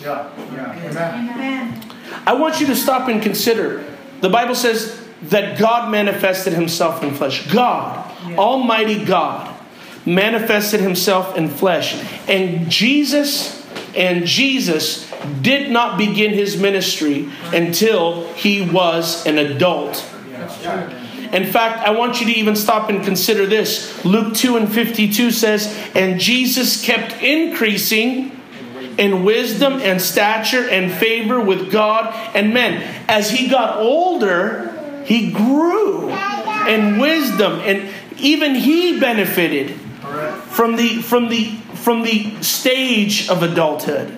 Yeah, 0.00 0.30
yeah. 0.52 1.32
Amen. 1.32 1.92
I 2.26 2.34
want 2.34 2.60
you 2.60 2.66
to 2.68 2.76
stop 2.76 3.08
and 3.08 3.22
consider. 3.22 3.84
The 4.20 4.30
Bible 4.30 4.54
says 4.54 5.01
that 5.22 5.58
God 5.58 5.90
manifested 5.90 6.52
himself 6.52 7.02
in 7.02 7.14
flesh. 7.14 7.50
God, 7.52 8.10
yeah. 8.28 8.36
Almighty 8.36 9.04
God, 9.04 9.54
manifested 10.04 10.80
himself 10.80 11.36
in 11.36 11.48
flesh. 11.48 11.94
And 12.28 12.70
Jesus, 12.70 13.64
and 13.94 14.26
Jesus 14.26 15.10
did 15.40 15.70
not 15.70 15.96
begin 15.96 16.32
his 16.32 16.56
ministry 16.56 17.30
until 17.52 18.26
he 18.34 18.68
was 18.68 19.24
an 19.26 19.38
adult. 19.38 20.04
In 21.32 21.50
fact, 21.50 21.86
I 21.86 21.92
want 21.92 22.20
you 22.20 22.26
to 22.26 22.32
even 22.32 22.56
stop 22.56 22.90
and 22.90 23.02
consider 23.02 23.46
this. 23.46 24.04
Luke 24.04 24.34
2 24.34 24.58
and 24.58 24.70
52 24.70 25.30
says, 25.30 25.74
And 25.94 26.20
Jesus 26.20 26.84
kept 26.84 27.22
increasing 27.22 28.38
in 28.98 29.24
wisdom 29.24 29.74
and 29.80 30.00
stature 30.00 30.68
and 30.68 30.92
favor 30.92 31.40
with 31.40 31.72
God 31.72 32.12
and 32.34 32.52
men. 32.52 32.82
As 33.08 33.30
he 33.30 33.48
got 33.48 33.78
older, 33.78 34.71
he 35.12 35.30
grew 35.30 36.08
in 36.66 36.98
wisdom, 36.98 37.60
and 37.60 37.90
even 38.18 38.54
he 38.54 38.98
benefited 38.98 39.72
from 40.48 40.76
the 40.76 41.02
from 41.02 41.28
the 41.28 41.50
from 41.74 42.02
the 42.02 42.40
stage 42.42 43.28
of 43.28 43.42
adulthood. 43.42 44.08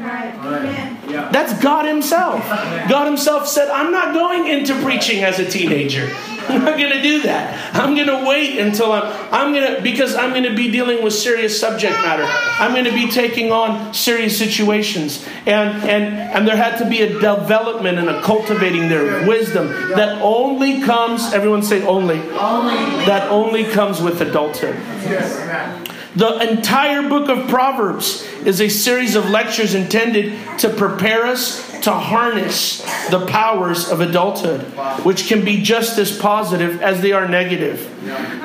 That's 1.33 1.61
God 1.63 1.87
Himself. 1.87 2.47
God 2.89 3.07
Himself 3.07 3.49
said, 3.49 3.69
I'm 3.71 3.91
not 3.91 4.13
going 4.15 4.47
into 4.47 4.75
preaching 4.83 5.25
as 5.25 5.39
a 5.39 5.51
teenager. 5.51 6.11
I'm 6.49 6.65
not 6.65 6.79
going 6.79 6.93
to 6.93 7.03
do 7.03 7.23
that. 7.23 7.75
I'm 7.75 7.95
going 7.95 8.07
to 8.07 8.25
wait 8.29 8.59
until 8.59 8.93
I'm, 8.93 9.05
I'm 9.33 9.53
going 9.53 9.77
to, 9.77 9.83
because 9.83 10.15
I'm 10.15 10.31
going 10.31 10.45
to 10.45 10.55
be 10.55 10.71
dealing 10.71 11.03
with 11.03 11.13
serious 11.13 11.59
subject 11.59 11.95
matter. 11.95 12.25
I'm 12.27 12.73
going 12.73 12.85
to 12.85 12.93
be 12.93 13.11
taking 13.11 13.53
on 13.53 13.93
serious 13.95 14.39
situations. 14.39 15.27
And, 15.47 15.89
and, 15.89 16.15
and 16.15 16.49
there 16.49 16.57
had 16.57 16.79
to 16.79 16.89
be 16.89 17.03
a 17.03 17.09
development 17.09 17.99
and 17.99 18.09
a 18.09 18.23
cultivating 18.23 18.89
their 18.89 19.27
wisdom 19.27 19.69
that 19.69 20.21
only 20.23 20.83
comes, 20.83 21.33
everyone 21.33 21.63
say 21.63 21.83
only, 21.85 22.21
only. 22.21 22.75
that 23.07 23.31
only 23.31 23.65
comes 23.65 24.01
with 24.01 24.21
adulthood. 24.21 24.75
Yes. 25.05 25.91
The 26.17 26.39
entire 26.49 27.09
book 27.09 27.29
of 27.29 27.49
Proverbs 27.49 28.23
is 28.45 28.61
a 28.61 28.69
series 28.69 29.17
of 29.17 29.31
lectures 29.31 29.75
intended 29.75 30.39
to 30.61 30.69
prepare 30.69 31.27
us 31.27 31.74
to 31.83 31.90
harness 31.90 32.81
the 33.11 33.26
powers 33.26 33.91
of 33.91 34.00
adulthood, 34.00 34.60
which 35.04 35.26
can 35.28 35.45
be 35.45 35.63
just 35.63 35.99
as 35.99 36.17
positive 36.17 36.80
as 36.82 37.00
they 37.00 37.13
are 37.13 37.28
negative. 37.28 37.91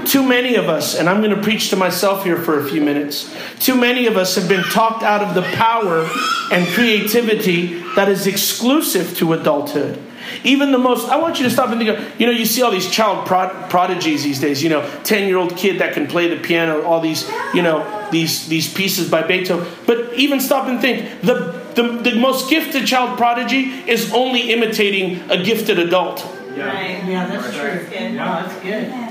Too 0.05 0.23
many 0.23 0.55
of 0.55 0.69
us, 0.69 0.95
and 0.95 1.09
I'm 1.09 1.21
going 1.21 1.35
to 1.35 1.41
preach 1.41 1.69
to 1.69 1.75
myself 1.75 2.23
here 2.23 2.37
for 2.37 2.59
a 2.59 2.69
few 2.69 2.81
minutes, 2.81 3.33
too 3.59 3.75
many 3.75 4.07
of 4.07 4.17
us 4.17 4.35
have 4.35 4.49
been 4.49 4.63
talked 4.63 5.03
out 5.03 5.21
of 5.21 5.35
the 5.35 5.43
power 5.55 6.09
and 6.51 6.67
creativity 6.69 7.81
that 7.95 8.09
is 8.09 8.27
exclusive 8.27 9.17
to 9.17 9.33
adulthood. 9.33 10.01
Even 10.43 10.71
the 10.71 10.77
most, 10.77 11.09
I 11.09 11.17
want 11.17 11.39
you 11.39 11.45
to 11.45 11.49
stop 11.49 11.69
and 11.69 11.79
think 11.79 11.97
of, 11.97 12.19
you 12.19 12.25
know, 12.25 12.31
you 12.31 12.45
see 12.45 12.61
all 12.61 12.71
these 12.71 12.89
child 12.89 13.27
prod, 13.27 13.69
prodigies 13.69 14.23
these 14.23 14.39
days, 14.39 14.63
you 14.63 14.69
know, 14.69 14.87
10 15.03 15.27
year 15.27 15.37
old 15.37 15.55
kid 15.57 15.79
that 15.79 15.93
can 15.93 16.07
play 16.07 16.27
the 16.27 16.41
piano, 16.41 16.81
all 16.83 17.01
these, 17.01 17.29
you 17.53 17.61
know, 17.61 18.07
these, 18.11 18.47
these 18.47 18.71
pieces 18.73 19.09
by 19.09 19.23
Beethoven. 19.23 19.67
But 19.85 20.13
even 20.13 20.39
stop 20.39 20.67
and 20.67 20.79
think, 20.79 21.21
the, 21.21 21.59
the, 21.75 22.11
the 22.11 22.15
most 22.15 22.49
gifted 22.49 22.85
child 22.87 23.17
prodigy 23.17 23.71
is 23.87 24.11
only 24.13 24.51
imitating 24.51 25.29
a 25.29 25.43
gifted 25.43 25.79
adult. 25.79 26.19
Yeah, 26.55 26.65
right. 26.65 27.05
yeah 27.05 27.27
that's 27.27 27.55
true. 27.55 27.87
Yeah, 27.91 28.43
oh, 28.43 28.47
that's 28.47 28.63
good. 28.63 29.08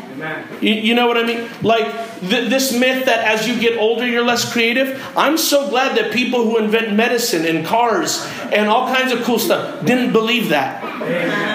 You, 0.60 0.74
you, 0.74 0.94
know 0.94 1.06
what 1.06 1.16
I 1.16 1.24
mean? 1.24 1.48
Like 1.62 1.86
th- 2.20 2.50
this 2.50 2.72
myth 2.72 3.06
that 3.06 3.24
as 3.24 3.46
you 3.46 3.58
get 3.58 3.78
older, 3.78 4.06
you're 4.06 4.24
less 4.24 4.50
creative. 4.52 5.00
I'm 5.16 5.38
so 5.38 5.68
glad 5.68 5.96
that 5.96 6.12
people 6.12 6.44
who 6.44 6.58
invent 6.58 6.94
medicine 6.94 7.44
and 7.46 7.64
cars 7.64 8.26
and 8.52 8.68
all 8.68 8.92
kinds 8.92 9.12
of 9.12 9.22
cool 9.22 9.38
stuff 9.38 9.84
didn't 9.84 10.12
believe 10.12 10.48
that. 10.50 10.82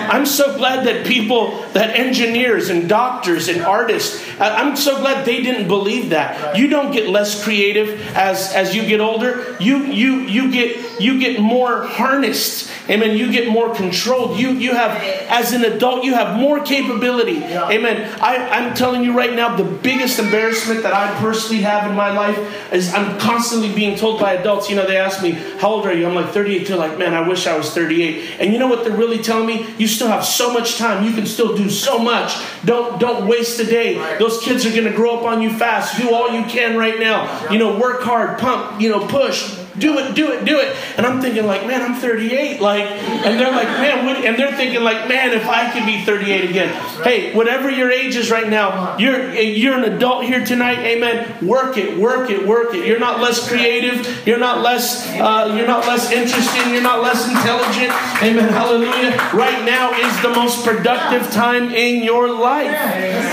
I'm 0.09 0.25
so 0.25 0.57
glad 0.57 0.85
that 0.87 1.05
people, 1.05 1.61
that 1.73 1.97
engineers 1.97 2.69
and 2.69 2.87
doctors 2.87 3.49
and 3.49 3.61
artists, 3.61 4.23
I'm 4.39 4.75
so 4.75 4.97
glad 4.99 5.25
they 5.25 5.41
didn't 5.41 5.67
believe 5.67 6.09
that. 6.09 6.57
You 6.57 6.67
don't 6.67 6.91
get 6.91 7.09
less 7.09 7.43
creative 7.43 8.01
as 8.15 8.53
as 8.53 8.75
you 8.75 8.85
get 8.85 8.99
older. 8.99 9.55
You 9.59 9.85
you 9.85 10.21
you 10.21 10.51
get 10.51 11.01
you 11.01 11.19
get 11.19 11.39
more 11.39 11.85
harnessed. 11.85 12.69
Amen. 12.89 13.17
You 13.17 13.31
get 13.31 13.47
more 13.47 13.73
controlled. 13.73 14.37
You 14.37 14.49
you 14.49 14.73
have 14.73 15.01
as 15.29 15.53
an 15.53 15.63
adult 15.63 16.03
you 16.03 16.13
have 16.13 16.37
more 16.37 16.59
capability. 16.63 17.41
Amen. 17.71 18.13
I, 18.21 18.37
I'm 18.49 18.73
telling 18.73 19.03
you 19.03 19.15
right 19.15 19.33
now, 19.33 19.55
the 19.55 19.63
biggest 19.63 20.19
embarrassment 20.19 20.83
that 20.83 20.93
I 20.93 21.17
personally 21.19 21.61
have 21.61 21.89
in 21.89 21.95
my 21.95 22.11
life 22.11 22.37
is 22.73 22.93
I'm 22.93 23.17
constantly 23.19 23.73
being 23.73 23.97
told 23.97 24.19
by 24.19 24.33
adults, 24.33 24.69
you 24.69 24.75
know, 24.75 24.85
they 24.85 24.97
ask 24.97 25.23
me, 25.23 25.31
How 25.31 25.69
old 25.69 25.85
are 25.85 25.93
you? 25.93 26.05
I'm 26.05 26.15
like 26.15 26.31
38. 26.31 26.67
They're 26.67 26.77
like, 26.77 26.97
Man, 26.97 27.13
I 27.13 27.27
wish 27.27 27.47
I 27.47 27.57
was 27.57 27.73
38. 27.73 28.41
And 28.41 28.51
you 28.51 28.59
know 28.59 28.67
what 28.67 28.83
they're 28.83 28.97
really 28.97 29.19
telling 29.19 29.47
me? 29.47 29.65
You 29.77 29.87
still 29.87 30.09
have 30.09 30.25
so 30.25 30.51
much 30.53 30.77
time. 30.77 31.05
You 31.05 31.13
can 31.13 31.25
still 31.25 31.55
do 31.55 31.69
so 31.69 31.97
much. 31.99 32.35
Don't 32.65 32.99
don't 32.99 33.27
waste 33.27 33.59
a 33.61 33.65
day. 33.65 34.17
Those 34.17 34.41
kids 34.41 34.65
are 34.65 34.75
gonna 34.75 34.95
grow 34.95 35.19
up 35.19 35.23
on 35.23 35.41
you 35.41 35.51
fast. 35.51 35.97
Do 35.97 36.13
all 36.13 36.31
you 36.31 36.43
can 36.45 36.77
right 36.77 36.99
now. 36.99 37.49
You 37.49 37.59
know, 37.59 37.77
work 37.79 38.01
hard, 38.01 38.39
pump, 38.39 38.81
you 38.81 38.89
know, 38.89 39.07
push 39.07 39.62
do 39.83 39.99
it, 39.99 40.15
do 40.15 40.31
it, 40.31 40.45
do 40.45 40.59
it. 40.59 40.75
And 40.95 41.05
I'm 41.05 41.21
thinking 41.21 41.45
like, 41.45 41.67
man, 41.67 41.81
I'm 41.81 41.99
38. 41.99 42.61
Like, 42.61 42.85
and 42.85 43.37
they're 43.37 43.51
like, 43.51 43.67
man, 43.67 44.05
what? 44.05 44.15
and 44.23 44.37
they're 44.37 44.55
thinking 44.55 44.81
like, 44.81 45.09
man, 45.09 45.33
if 45.33 45.45
I 45.45 45.69
could 45.71 45.85
be 45.85 46.01
38 46.05 46.49
again. 46.49 46.73
Hey, 47.03 47.35
whatever 47.35 47.69
your 47.69 47.91
age 47.91 48.15
is 48.15 48.31
right 48.31 48.47
now, 48.47 48.97
you're 48.97 49.33
you're 49.33 49.77
an 49.77 49.83
adult 49.93 50.23
here 50.23 50.45
tonight. 50.45 50.79
Amen. 50.79 51.45
Work 51.45 51.77
it, 51.77 51.97
work 51.97 52.29
it, 52.29 52.47
work 52.47 52.73
it. 52.73 52.87
You're 52.87 52.99
not 52.99 53.19
less 53.19 53.45
creative. 53.47 54.25
You're 54.25 54.39
not 54.39 54.61
less. 54.61 55.09
Uh, 55.09 55.53
you're 55.57 55.67
not 55.67 55.85
less 55.85 56.11
interesting. 56.11 56.73
You're 56.73 56.81
not 56.81 57.03
less 57.03 57.27
intelligent. 57.27 57.91
Amen. 58.23 58.53
Hallelujah. 58.53 59.11
Right 59.33 59.65
now 59.65 59.91
is 59.91 60.21
the 60.21 60.29
most 60.29 60.65
productive 60.65 61.29
time 61.31 61.71
in 61.71 62.03
your 62.03 62.31
life. 62.33 62.71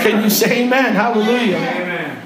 Can 0.03 0.23
you 0.23 0.29
say 0.29 0.65
Amen? 0.65 0.93
Hallelujah. 0.93 2.17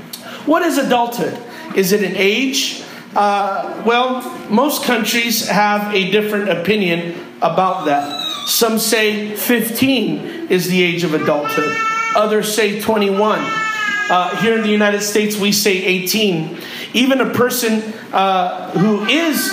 What 0.45 0.63
is 0.63 0.77
adulthood? 0.77 1.37
Is 1.75 1.91
it 1.91 2.03
an 2.03 2.15
age? 2.15 2.83
Uh, 3.15 3.81
well, 3.85 4.21
most 4.49 4.83
countries 4.83 5.47
have 5.47 5.93
a 5.93 6.11
different 6.11 6.49
opinion 6.49 7.15
about 7.41 7.85
that. 7.85 8.23
Some 8.45 8.77
say 8.77 9.35
15 9.35 10.49
is 10.49 10.67
the 10.67 10.83
age 10.83 11.03
of 11.03 11.13
adulthood, 11.13 11.75
others 12.15 12.53
say 12.53 12.81
21. 12.81 13.39
Uh, 14.07 14.35
here 14.41 14.55
in 14.55 14.61
the 14.61 14.69
United 14.69 15.01
States, 15.01 15.37
we 15.37 15.51
say 15.51 15.83
18. 15.83 16.59
Even 16.93 17.21
a 17.21 17.29
person 17.33 17.81
uh, 18.13 18.69
who 18.71 19.03
is 19.05 19.51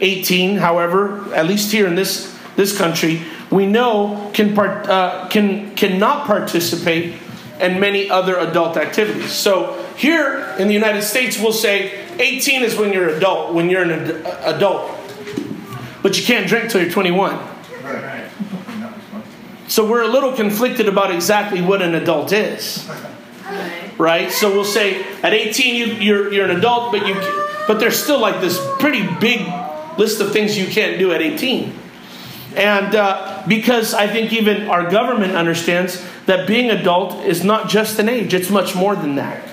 18, 0.00 0.56
however, 0.56 1.32
at 1.34 1.46
least 1.46 1.70
here 1.70 1.86
in 1.86 1.94
this, 1.94 2.36
this 2.56 2.76
country, 2.76 3.22
we 3.50 3.66
know 3.66 4.30
can, 4.34 4.54
part, 4.54 4.88
uh, 4.88 5.28
can 5.28 5.74
cannot 5.76 6.26
participate 6.26 7.14
in 7.60 7.78
many 7.78 8.10
other 8.10 8.36
adult 8.38 8.76
activities. 8.76 9.30
So 9.30 9.84
here 9.96 10.54
in 10.58 10.66
the 10.66 10.74
United 10.74 11.02
States, 11.02 11.38
we'll 11.38 11.52
say 11.52 12.05
18 12.20 12.62
is 12.62 12.76
when 12.76 12.92
you're 12.92 13.08
adult, 13.08 13.54
when 13.54 13.70
you're 13.70 13.82
an 13.82 13.90
ad- 13.90 14.56
adult. 14.56 14.90
But 16.02 16.18
you 16.18 16.24
can't 16.24 16.46
drink 16.46 16.70
till 16.70 16.80
you're 16.82 16.90
21. 16.90 17.38
So 19.68 19.88
we're 19.88 20.02
a 20.02 20.08
little 20.08 20.32
conflicted 20.32 20.88
about 20.88 21.10
exactly 21.10 21.60
what 21.60 21.82
an 21.82 21.94
adult 21.94 22.32
is. 22.32 22.88
Right? 23.98 24.30
So 24.30 24.52
we'll 24.52 24.64
say 24.64 25.02
at 25.22 25.32
18 25.32 25.74
you, 25.74 25.86
you're, 25.86 26.32
you're 26.32 26.44
an 26.44 26.56
adult, 26.56 26.92
but 26.92 27.06
you 27.06 27.14
but 27.66 27.80
there's 27.80 28.00
still 28.00 28.20
like 28.20 28.40
this 28.40 28.64
pretty 28.78 29.06
big 29.18 29.40
list 29.98 30.20
of 30.20 30.32
things 30.32 30.56
you 30.56 30.66
can't 30.66 30.98
do 30.98 31.12
at 31.12 31.20
18. 31.20 31.72
And 32.54 32.94
uh, 32.94 33.42
because 33.46 33.92
I 33.92 34.06
think 34.06 34.32
even 34.32 34.68
our 34.68 34.88
government 34.90 35.34
understands 35.34 36.04
that 36.26 36.46
being 36.46 36.70
adult 36.70 37.24
is 37.24 37.44
not 37.44 37.68
just 37.68 37.98
an 37.98 38.08
age, 38.08 38.32
it's 38.34 38.50
much 38.50 38.74
more 38.74 38.94
than 38.94 39.16
that. 39.16 39.46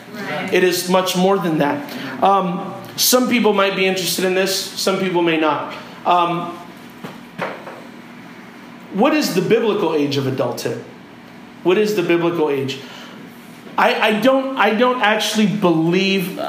It 0.52 0.64
is 0.64 0.90
much 0.90 1.16
more 1.16 1.38
than 1.38 1.58
that. 1.60 2.24
Um, 2.24 2.74
some 2.96 3.30
people 3.30 3.54
might 3.54 3.76
be 3.76 3.86
interested 3.86 4.26
in 4.26 4.36
this, 4.36 4.56
some 4.56 5.00
people 5.00 5.22
may 5.22 5.40
not. 5.40 5.76
Um, 6.06 6.58
what 8.94 9.14
is 9.14 9.34
the 9.34 9.42
biblical 9.42 9.96
age 9.96 10.18
of 10.18 10.28
adulthood? 10.28 10.84
What 11.64 11.78
is 11.78 11.96
the 11.96 12.04
biblical 12.04 12.50
age? 12.50 12.80
I, 13.78 14.10
I 14.10 14.20
don't 14.20 14.58
I 14.58 14.76
don't 14.76 15.02
actually 15.02 15.48
believe 15.48 16.40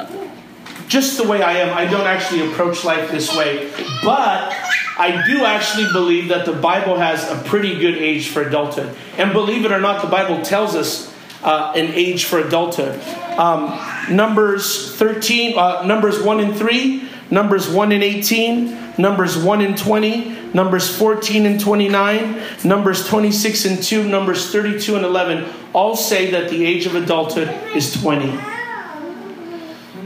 just 0.89 1.17
the 1.17 1.27
way 1.27 1.43
I 1.43 1.55
am, 1.59 1.77
I 1.77 1.87
don't 1.87 2.07
actually 2.07 2.51
approach 2.51 2.85
life 2.85 3.11
this 3.11 3.35
way. 3.35 3.71
But 4.05 4.53
I 4.99 5.23
do 5.27 5.45
actually 5.45 5.91
believe 5.93 6.29
that 6.29 6.45
the 6.45 6.53
Bible 6.53 6.99
has 6.99 7.29
a 7.31 7.43
pretty 7.49 7.79
good 7.79 7.95
age 7.95 8.29
for 8.29 8.43
adulthood. 8.43 8.95
And 9.17 9.33
believe 9.33 9.65
it 9.65 9.73
or 9.73 9.81
not, 9.81 10.03
the 10.03 10.09
Bible 10.09 10.43
tells 10.43 10.75
us 10.75 11.14
uh, 11.45 11.73
an 11.77 11.93
age 11.95 12.25
for 12.25 12.39
adulthood. 12.39 13.01
Um, 13.39 13.67
numbers 14.15 14.97
13, 14.97 15.59
uh, 15.59 15.83
Numbers 15.85 16.23
1 16.23 16.41
and 16.41 16.57
3, 16.57 17.09
Numbers 17.31 17.69
1 17.69 17.93
and 17.93 18.03
18, 18.03 18.97
Numbers 18.99 19.37
1 19.37 19.61
and 19.61 19.77
20, 19.77 20.53
Numbers 20.55 20.97
14 20.97 21.47
and 21.47 21.61
29, 21.61 22.43
Numbers 22.65 23.07
26 23.07 23.65
and 23.65 23.83
2, 23.83 24.09
Numbers 24.09 24.51
32 24.51 24.97
and 24.97 25.05
11 25.05 25.53
all 25.75 25.97
say 25.97 26.31
that 26.31 26.49
the 26.49 26.65
age 26.65 26.87
of 26.87 26.95
adulthood 26.95 27.49
is 27.77 27.93
20. 28.01 28.39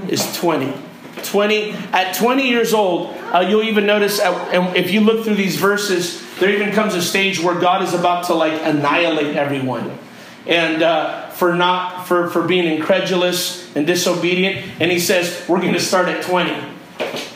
Is 0.08 0.36
20. 0.36 0.72
20 1.22 1.72
at 1.92 2.14
20 2.14 2.48
years 2.48 2.72
old 2.72 3.14
uh, 3.34 3.40
you'll 3.40 3.64
even 3.64 3.84
notice 3.84 4.20
at, 4.20 4.32
and 4.54 4.76
if 4.76 4.92
you 4.92 5.00
look 5.00 5.24
through 5.24 5.34
these 5.34 5.56
verses 5.56 6.22
there 6.38 6.50
even 6.50 6.72
comes 6.72 6.94
a 6.94 7.02
stage 7.02 7.42
where 7.42 7.58
god 7.58 7.82
is 7.82 7.92
about 7.92 8.24
to 8.24 8.34
like 8.34 8.52
annihilate 8.62 9.34
everyone 9.34 9.98
and 10.46 10.80
uh, 10.82 11.27
for 11.38 11.54
not 11.54 12.06
for 12.06 12.28
for 12.30 12.42
being 12.46 12.66
incredulous 12.66 13.74
and 13.76 13.86
disobedient 13.86 14.56
and 14.80 14.90
he 14.90 14.98
says 14.98 15.44
we're 15.48 15.60
going 15.60 15.72
to 15.72 15.80
start 15.80 16.08
at 16.08 16.22
20 16.24 16.52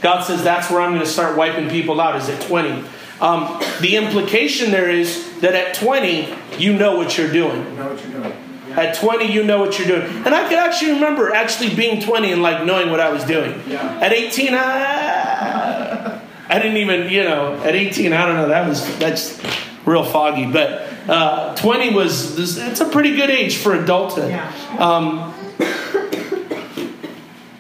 god 0.01 0.23
says 0.23 0.43
that's 0.43 0.71
where 0.71 0.81
i'm 0.81 0.91
going 0.91 1.01
to 1.01 1.07
start 1.19 1.37
wiping 1.37 1.69
people 1.71 2.01
out 2.01 2.17
is 2.17 2.29
at 2.29 2.41
20 2.43 2.85
um, 3.21 3.61
the 3.81 3.95
implication 3.97 4.73
there 4.73 4.91
is 4.91 5.41
that 5.41 5.55
at 5.55 5.75
20 5.75 6.35
you 6.59 6.73
know 6.77 6.97
what 6.97 7.17
you're 7.17 7.31
doing 7.33 7.65
You 7.65 7.73
know 7.77 7.89
what 7.93 8.03
you're 8.05 8.21
doing. 8.21 8.33
at 8.77 8.97
20, 8.97 9.33
you 9.33 9.45
know 9.45 9.61
what 9.61 9.79
you're 9.79 9.87
doing. 9.87 10.03
And 10.25 10.35
I 10.35 10.49
could 10.49 10.59
actually 10.59 10.93
remember 10.95 11.33
actually 11.33 11.75
being 11.75 12.01
20 12.03 12.33
and 12.33 12.43
like 12.43 12.65
knowing 12.65 12.91
what 12.91 13.01
I 13.01 13.11
was 13.11 13.23
doing. 13.25 13.61
Yeah. 13.69 14.01
At 14.01 14.13
18, 14.13 14.55
I, 14.55 16.21
I 16.49 16.59
didn't 16.59 16.79
even, 16.79 17.11
you 17.11 17.23
know, 17.25 17.55
at 17.63 17.75
18, 17.77 18.13
I 18.13 18.27
don't 18.27 18.37
know, 18.37 18.49
that 18.49 18.67
was, 18.67 18.83
that's 18.99 19.39
real 19.85 20.05
foggy. 20.05 20.51
But 20.51 20.89
uh, 21.09 21.55
20 21.57 21.95
was, 21.95 22.37
this- 22.37 22.57
it's 22.59 22.81
a 22.81 22.89
pretty 22.89 23.17
good 23.17 23.31
age 23.31 23.57
for 23.57 23.75
adulthood. 23.75 24.31
Yeah. 24.31 24.53
Um, 24.79 25.35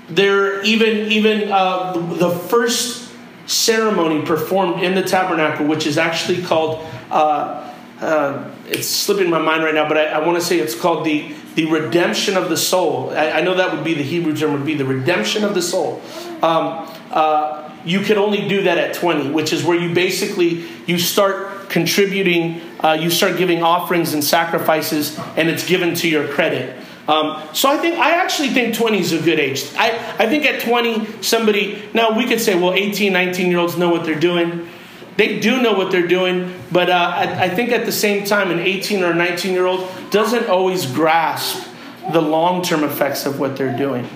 there, 0.08 0.62
even, 0.62 1.10
even 1.10 1.50
uh, 1.50 1.92
the 2.18 2.30
first 2.30 3.10
ceremony 3.46 4.24
performed 4.24 4.82
in 4.82 4.94
the 4.94 5.02
tabernacle, 5.02 5.66
which 5.66 5.86
is 5.86 5.98
actually 5.98 6.42
called, 6.42 6.84
uh, 7.10 7.72
uh, 8.00 8.50
it's 8.68 8.86
slipping 8.88 9.30
my 9.30 9.38
mind 9.38 9.64
right 9.64 9.74
now, 9.74 9.88
but 9.88 9.96
I, 9.96 10.04
I 10.06 10.26
want 10.26 10.38
to 10.38 10.44
say 10.44 10.58
it's 10.58 10.74
called 10.74 11.04
the, 11.06 11.34
the 11.54 11.66
redemption 11.66 12.36
of 12.36 12.48
the 12.48 12.56
soul. 12.56 13.10
I, 13.10 13.30
I 13.32 13.40
know 13.42 13.54
that 13.54 13.74
would 13.74 13.84
be 13.84 13.94
the 13.94 14.02
Hebrew 14.02 14.36
term, 14.36 14.52
would 14.52 14.66
be 14.66 14.74
the 14.74 14.84
redemption 14.84 15.44
of 15.44 15.54
the 15.54 15.62
soul. 15.62 16.02
Um, 16.42 16.88
uh, 17.10 17.70
you 17.84 18.00
can 18.00 18.16
only 18.18 18.48
do 18.48 18.62
that 18.62 18.78
at 18.78 18.94
20, 18.94 19.30
which 19.30 19.52
is 19.52 19.64
where 19.64 19.78
you 19.78 19.94
basically, 19.94 20.64
you 20.86 20.98
start 20.98 21.51
contributing, 21.72 22.60
uh, 22.80 22.92
you 22.92 23.10
start 23.10 23.36
giving 23.36 23.62
offerings 23.62 24.14
and 24.14 24.22
sacrifices, 24.22 25.18
and 25.36 25.48
it's 25.48 25.66
given 25.66 25.94
to 25.96 26.08
your 26.08 26.28
credit. 26.28 26.76
Um, 27.08 27.42
so 27.52 27.68
I 27.68 27.78
think 27.78 27.98
I 27.98 28.22
actually 28.22 28.50
think 28.50 28.76
20 28.76 29.00
is 29.00 29.12
a 29.12 29.20
good 29.20 29.40
age. 29.40 29.64
I, 29.76 29.90
I 30.18 30.28
think 30.28 30.44
at 30.44 30.60
20, 30.60 31.22
somebody 31.22 31.82
now 31.92 32.16
we 32.16 32.26
could 32.26 32.40
say, 32.40 32.54
well, 32.54 32.74
18, 32.74 33.12
19 33.12 33.50
year 33.50 33.58
olds 33.58 33.76
know 33.76 33.88
what 33.88 34.04
they're 34.04 34.20
doing. 34.20 34.68
They 35.16 35.40
do 35.40 35.60
know 35.60 35.72
what 35.74 35.90
they're 35.90 36.06
doing, 36.06 36.54
but 36.70 36.88
uh, 36.88 37.12
I, 37.14 37.44
I 37.44 37.48
think 37.48 37.70
at 37.70 37.84
the 37.84 37.92
same 37.92 38.24
time, 38.24 38.50
an 38.50 38.60
18 38.60 39.02
or 39.02 39.12
19 39.12 39.52
year 39.52 39.66
old 39.66 39.90
doesn't 40.10 40.46
always 40.46 40.86
grasp 40.86 41.66
the 42.12 42.22
long 42.22 42.62
term 42.62 42.84
effects 42.84 43.26
of 43.26 43.38
what 43.38 43.56
they're 43.56 43.76
doing. 43.76 44.08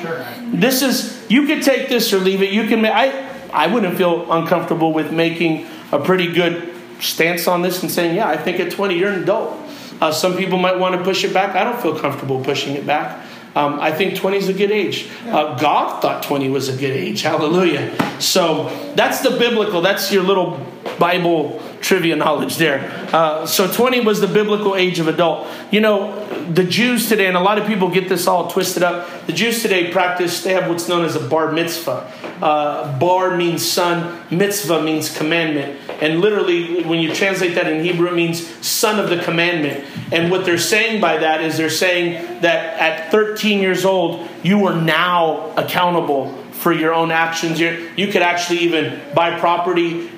Sure. 0.00 0.24
This 0.52 0.82
is 0.82 1.24
you 1.30 1.46
could 1.46 1.62
take 1.62 1.88
this 1.88 2.12
or 2.12 2.18
leave 2.18 2.42
it. 2.42 2.52
You 2.52 2.66
can. 2.66 2.84
I 2.84 3.30
I 3.52 3.68
wouldn't 3.68 3.96
feel 3.96 4.30
uncomfortable 4.32 4.92
with 4.92 5.12
making 5.12 5.66
a 5.92 5.98
pretty 5.98 6.32
good 6.32 6.73
stance 7.04 7.46
on 7.46 7.62
this 7.62 7.82
and 7.82 7.90
saying, 7.90 8.16
yeah, 8.16 8.28
I 8.28 8.36
think 8.36 8.60
at 8.60 8.70
20 8.70 8.98
you're 8.98 9.10
an 9.10 9.22
adult. 9.22 9.58
Uh, 10.00 10.10
some 10.10 10.36
people 10.36 10.58
might 10.58 10.78
want 10.78 10.96
to 10.96 11.04
push 11.04 11.24
it 11.24 11.32
back. 11.32 11.54
I 11.54 11.64
don't 11.64 11.80
feel 11.80 11.98
comfortable 11.98 12.42
pushing 12.42 12.74
it 12.74 12.86
back. 12.86 13.24
Um, 13.54 13.78
I 13.78 13.92
think 13.92 14.16
20 14.16 14.36
is 14.36 14.48
a 14.48 14.52
good 14.52 14.72
age. 14.72 15.08
Uh, 15.26 15.56
God 15.56 16.02
thought 16.02 16.24
20 16.24 16.50
was 16.50 16.68
a 16.68 16.72
good 16.72 16.90
age. 16.90 17.22
Hallelujah. 17.22 17.96
So 18.20 18.68
that's 18.96 19.20
the 19.20 19.30
biblical, 19.30 19.80
that's 19.80 20.10
your 20.10 20.24
little 20.24 20.60
Bible 20.98 21.62
trivia 21.84 22.16
knowledge 22.16 22.56
there. 22.56 22.90
Uh, 23.12 23.44
so 23.44 23.70
20 23.70 24.00
was 24.00 24.20
the 24.22 24.26
biblical 24.26 24.74
age 24.74 24.98
of 24.98 25.06
adult. 25.06 25.46
You 25.70 25.82
know, 25.82 26.26
the 26.50 26.64
Jews 26.64 27.10
today, 27.10 27.26
and 27.26 27.36
a 27.36 27.40
lot 27.40 27.58
of 27.58 27.66
people 27.66 27.90
get 27.90 28.08
this 28.08 28.26
all 28.26 28.50
twisted 28.50 28.82
up, 28.82 29.26
the 29.26 29.34
Jews 29.34 29.60
today 29.60 29.92
practice, 29.92 30.42
they 30.42 30.54
have 30.54 30.68
what's 30.68 30.88
known 30.88 31.04
as 31.04 31.14
a 31.14 31.20
bar 31.20 31.52
mitzvah. 31.52 32.10
Uh, 32.40 32.98
bar 32.98 33.36
means 33.36 33.70
son, 33.70 34.18
mitzvah 34.30 34.82
means 34.82 35.14
commandment. 35.14 35.78
And 36.00 36.20
literally, 36.20 36.82
when 36.84 37.00
you 37.00 37.14
translate 37.14 37.54
that 37.54 37.66
in 37.66 37.84
Hebrew, 37.84 38.08
it 38.08 38.14
means 38.14 38.46
son 38.66 38.98
of 38.98 39.10
the 39.10 39.22
commandment. 39.22 39.84
And 40.10 40.30
what 40.30 40.46
they're 40.46 40.56
saying 40.56 41.02
by 41.02 41.18
that 41.18 41.42
is 41.42 41.58
they're 41.58 41.68
saying 41.68 42.40
that 42.40 42.80
at 42.80 43.12
13 43.12 43.60
years 43.60 43.84
old, 43.84 44.26
you 44.42 44.66
are 44.66 44.74
now 44.74 45.52
accountable 45.56 46.32
for 46.52 46.72
your 46.72 46.94
own 46.94 47.10
actions. 47.10 47.60
You're, 47.60 47.78
you 47.94 48.08
could 48.08 48.22
actually 48.22 48.60
even 48.60 48.98
buy 49.14 49.38
property. 49.38 50.10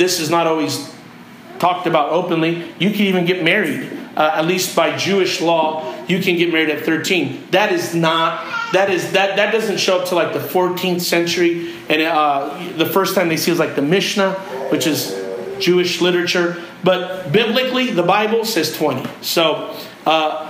This 0.00 0.18
is 0.18 0.30
not 0.30 0.46
always 0.46 0.90
talked 1.58 1.86
about 1.86 2.08
openly. 2.08 2.72
You 2.78 2.90
can 2.90 3.02
even 3.02 3.26
get 3.26 3.44
married. 3.44 3.98
Uh, 4.16 4.32
at 4.34 4.46
least 4.46 4.74
by 4.74 4.96
Jewish 4.96 5.42
law, 5.42 5.94
you 6.06 6.20
can 6.20 6.36
get 6.36 6.50
married 6.50 6.70
at 6.70 6.86
13. 6.86 7.48
That 7.50 7.70
is 7.70 7.94
not. 7.94 8.72
That 8.72 8.88
is 8.88 9.12
that. 9.12 9.36
That 9.36 9.52
doesn't 9.52 9.78
show 9.78 10.00
up 10.00 10.08
to 10.08 10.14
like 10.14 10.32
the 10.32 10.38
14th 10.38 11.02
century, 11.02 11.74
and 11.90 12.00
uh, 12.00 12.72
the 12.78 12.86
first 12.86 13.14
time 13.14 13.28
they 13.28 13.36
see 13.36 13.52
is 13.52 13.58
like 13.58 13.76
the 13.76 13.82
Mishnah, 13.82 14.32
which 14.70 14.86
is 14.86 15.14
Jewish 15.58 16.00
literature. 16.00 16.56
But 16.82 17.30
biblically, 17.30 17.90
the 17.90 18.02
Bible 18.02 18.46
says 18.46 18.74
20. 18.74 19.06
So. 19.20 19.76
Uh, 20.06 20.46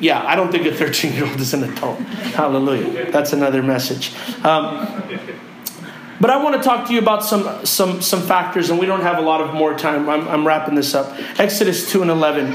yeah, 0.00 0.26
I 0.26 0.34
don't 0.34 0.50
think 0.50 0.66
a 0.66 0.74
13 0.74 1.12
year 1.12 1.24
old 1.24 1.38
is 1.38 1.54
an 1.54 1.62
adult. 1.62 2.00
Hallelujah. 2.34 3.12
That's 3.12 3.32
another 3.32 3.62
message. 3.62 4.12
Um, 4.44 5.00
but 6.22 6.30
I 6.30 6.40
want 6.40 6.54
to 6.54 6.62
talk 6.62 6.86
to 6.86 6.92
you 6.92 7.00
about 7.00 7.24
some 7.24 7.66
some 7.66 8.00
some 8.00 8.22
factors, 8.22 8.70
and 8.70 8.78
we 8.78 8.86
don't 8.86 9.00
have 9.00 9.18
a 9.18 9.22
lot 9.22 9.40
of 9.40 9.52
more 9.54 9.76
time. 9.76 10.08
I'm, 10.08 10.28
I'm 10.28 10.46
wrapping 10.46 10.76
this 10.76 10.94
up. 10.94 11.18
Exodus 11.40 11.90
two 11.90 12.00
and 12.00 12.12
eleven. 12.12 12.54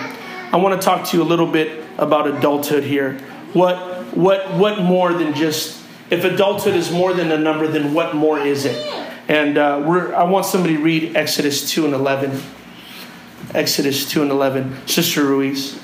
I 0.54 0.56
want 0.56 0.80
to 0.80 0.86
talk 0.86 1.06
to 1.10 1.18
you 1.18 1.22
a 1.22 1.26
little 1.26 1.52
bit 1.52 1.84
about 1.98 2.28
adulthood 2.28 2.86
here. 2.86 3.20
What 3.52 4.16
what 4.16 4.54
what 4.54 4.80
more 4.80 5.12
than 5.12 5.34
just 5.34 5.84
if 6.10 6.24
adulthood 6.24 6.76
is 6.76 6.94
more 6.94 7.14
than 7.14 7.30
a 7.30 7.38
number, 7.38 7.68
then 7.68 7.94
what 7.94 8.16
more 8.16 8.40
is 8.40 8.64
it? 8.64 8.78
And 9.28 9.58
uh, 9.58 9.84
we're, 9.86 10.16
I 10.16 10.24
want 10.24 10.46
somebody 10.46 10.78
to 10.78 10.82
read 10.82 11.18
Exodus 11.18 11.70
two 11.70 11.84
and 11.84 11.94
eleven. 11.94 12.42
Exodus 13.54 14.10
two 14.10 14.22
and 14.22 14.32
eleven. 14.32 14.78
Sister 14.88 15.26
Ruiz. 15.26 15.78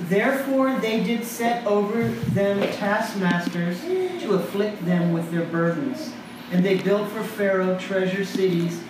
Therefore 0.00 0.76
they 0.80 1.04
did 1.04 1.22
set 1.24 1.64
over 1.64 2.08
them 2.08 2.60
taskmasters 2.72 3.80
to 3.82 4.34
afflict 4.34 4.84
them 4.84 5.12
with 5.12 5.30
their 5.30 5.44
burdens. 5.44 6.12
And 6.50 6.64
they 6.64 6.78
built 6.78 7.08
for 7.10 7.22
Pharaoh 7.22 7.78
treasure 7.78 8.24
cities, 8.24 8.82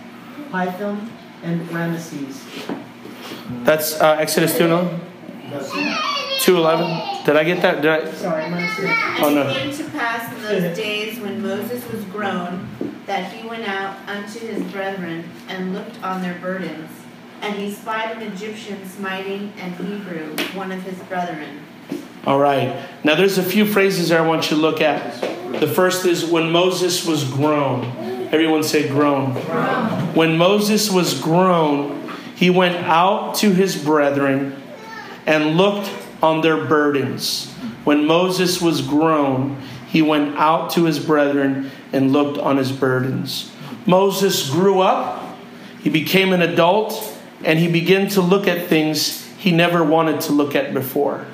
Pithom 0.51 1.11
and 1.42 1.61
Ramesses. 1.68 2.77
That's 3.64 4.01
uh, 4.01 4.16
Exodus 4.18 4.57
two 4.57 4.64
and 4.64 4.73
eleven. 4.73 5.96
Two 6.40 6.57
eleven. 6.57 7.25
Did 7.27 7.37
I 7.37 7.44
get 7.44 7.61
that? 7.62 7.83
Did 7.83 7.90
I? 7.90 8.11
Sorry, 8.12 8.49
my 8.49 8.61
mistake. 8.61 8.96
Oh, 9.20 9.31
no. 9.35 9.49
it 9.49 9.57
came 9.57 9.73
to 9.77 9.90
pass 9.90 10.35
in 10.35 10.42
those 10.42 10.77
days 10.77 11.18
when 11.20 11.42
Moses 11.42 11.87
was 11.92 12.03
grown, 12.07 12.66
that 13.07 13.31
he 13.33 13.46
went 13.46 13.68
out 13.68 13.96
unto 14.09 14.38
his 14.38 14.62
brethren 14.73 15.29
and 15.49 15.75
looked 15.75 16.03
on 16.03 16.23
their 16.23 16.38
burdens. 16.38 16.90
And 17.42 17.57
he 17.57 17.73
spied 17.73 18.16
an 18.16 18.23
Egyptian 18.33 18.87
smiting 18.87 19.53
an 19.59 19.73
Hebrew, 19.75 20.37
one 20.55 20.73
of 20.73 20.83
his 20.83 20.99
brethren. 21.05 21.61
All 22.27 22.38
right. 22.38 22.87
Now, 23.03 23.14
there's 23.14 23.38
a 23.38 23.42
few 23.42 23.64
phrases 23.64 24.11
there 24.11 24.23
I 24.23 24.27
want 24.27 24.51
you 24.51 24.57
to 24.57 24.62
look 24.62 24.81
at. 24.81 25.23
The 25.59 25.67
first 25.67 26.07
is 26.07 26.25
when 26.25 26.51
Moses 26.51 27.07
was 27.07 27.25
grown. 27.25 27.85
Everyone 28.33 28.63
say 28.63 28.89
grown. 28.89 29.35
When 30.15 30.39
Moses 30.39 30.91
was 30.91 31.19
grown, 31.21 32.09
he 32.37 32.51
went 32.51 32.77
out 32.77 33.35
to 33.37 33.53
his 33.53 33.83
brethren 33.83 34.63
and 35.27 35.57
looked 35.57 35.91
on 36.23 36.41
their 36.41 36.65
burdens. 36.65 37.51
When 37.85 38.07
Moses 38.07 38.61
was 38.61 38.81
grown, 38.83 39.61
he 39.89 40.03
went 40.03 40.37
out 40.37 40.71
to 40.71 40.85
his 40.85 40.99
brethren 40.99 41.71
and 41.93 42.13
looked 42.13 42.39
on 42.39 42.57
his 42.57 42.71
burdens. 42.71 43.51
Moses 43.87 44.49
grew 44.49 44.81
up, 44.81 45.37
he 45.81 45.91
became 45.91 46.33
an 46.33 46.43
adult, 46.43 47.19
and 47.43 47.59
he 47.59 47.69
began 47.69 48.09
to 48.11 48.21
look 48.21 48.47
at 48.47 48.69
things 48.69 49.27
he 49.39 49.51
never 49.51 49.83
wanted 49.83 50.21
to 50.23 50.33
look 50.33 50.55
at 50.55 50.73
before. 50.73 51.27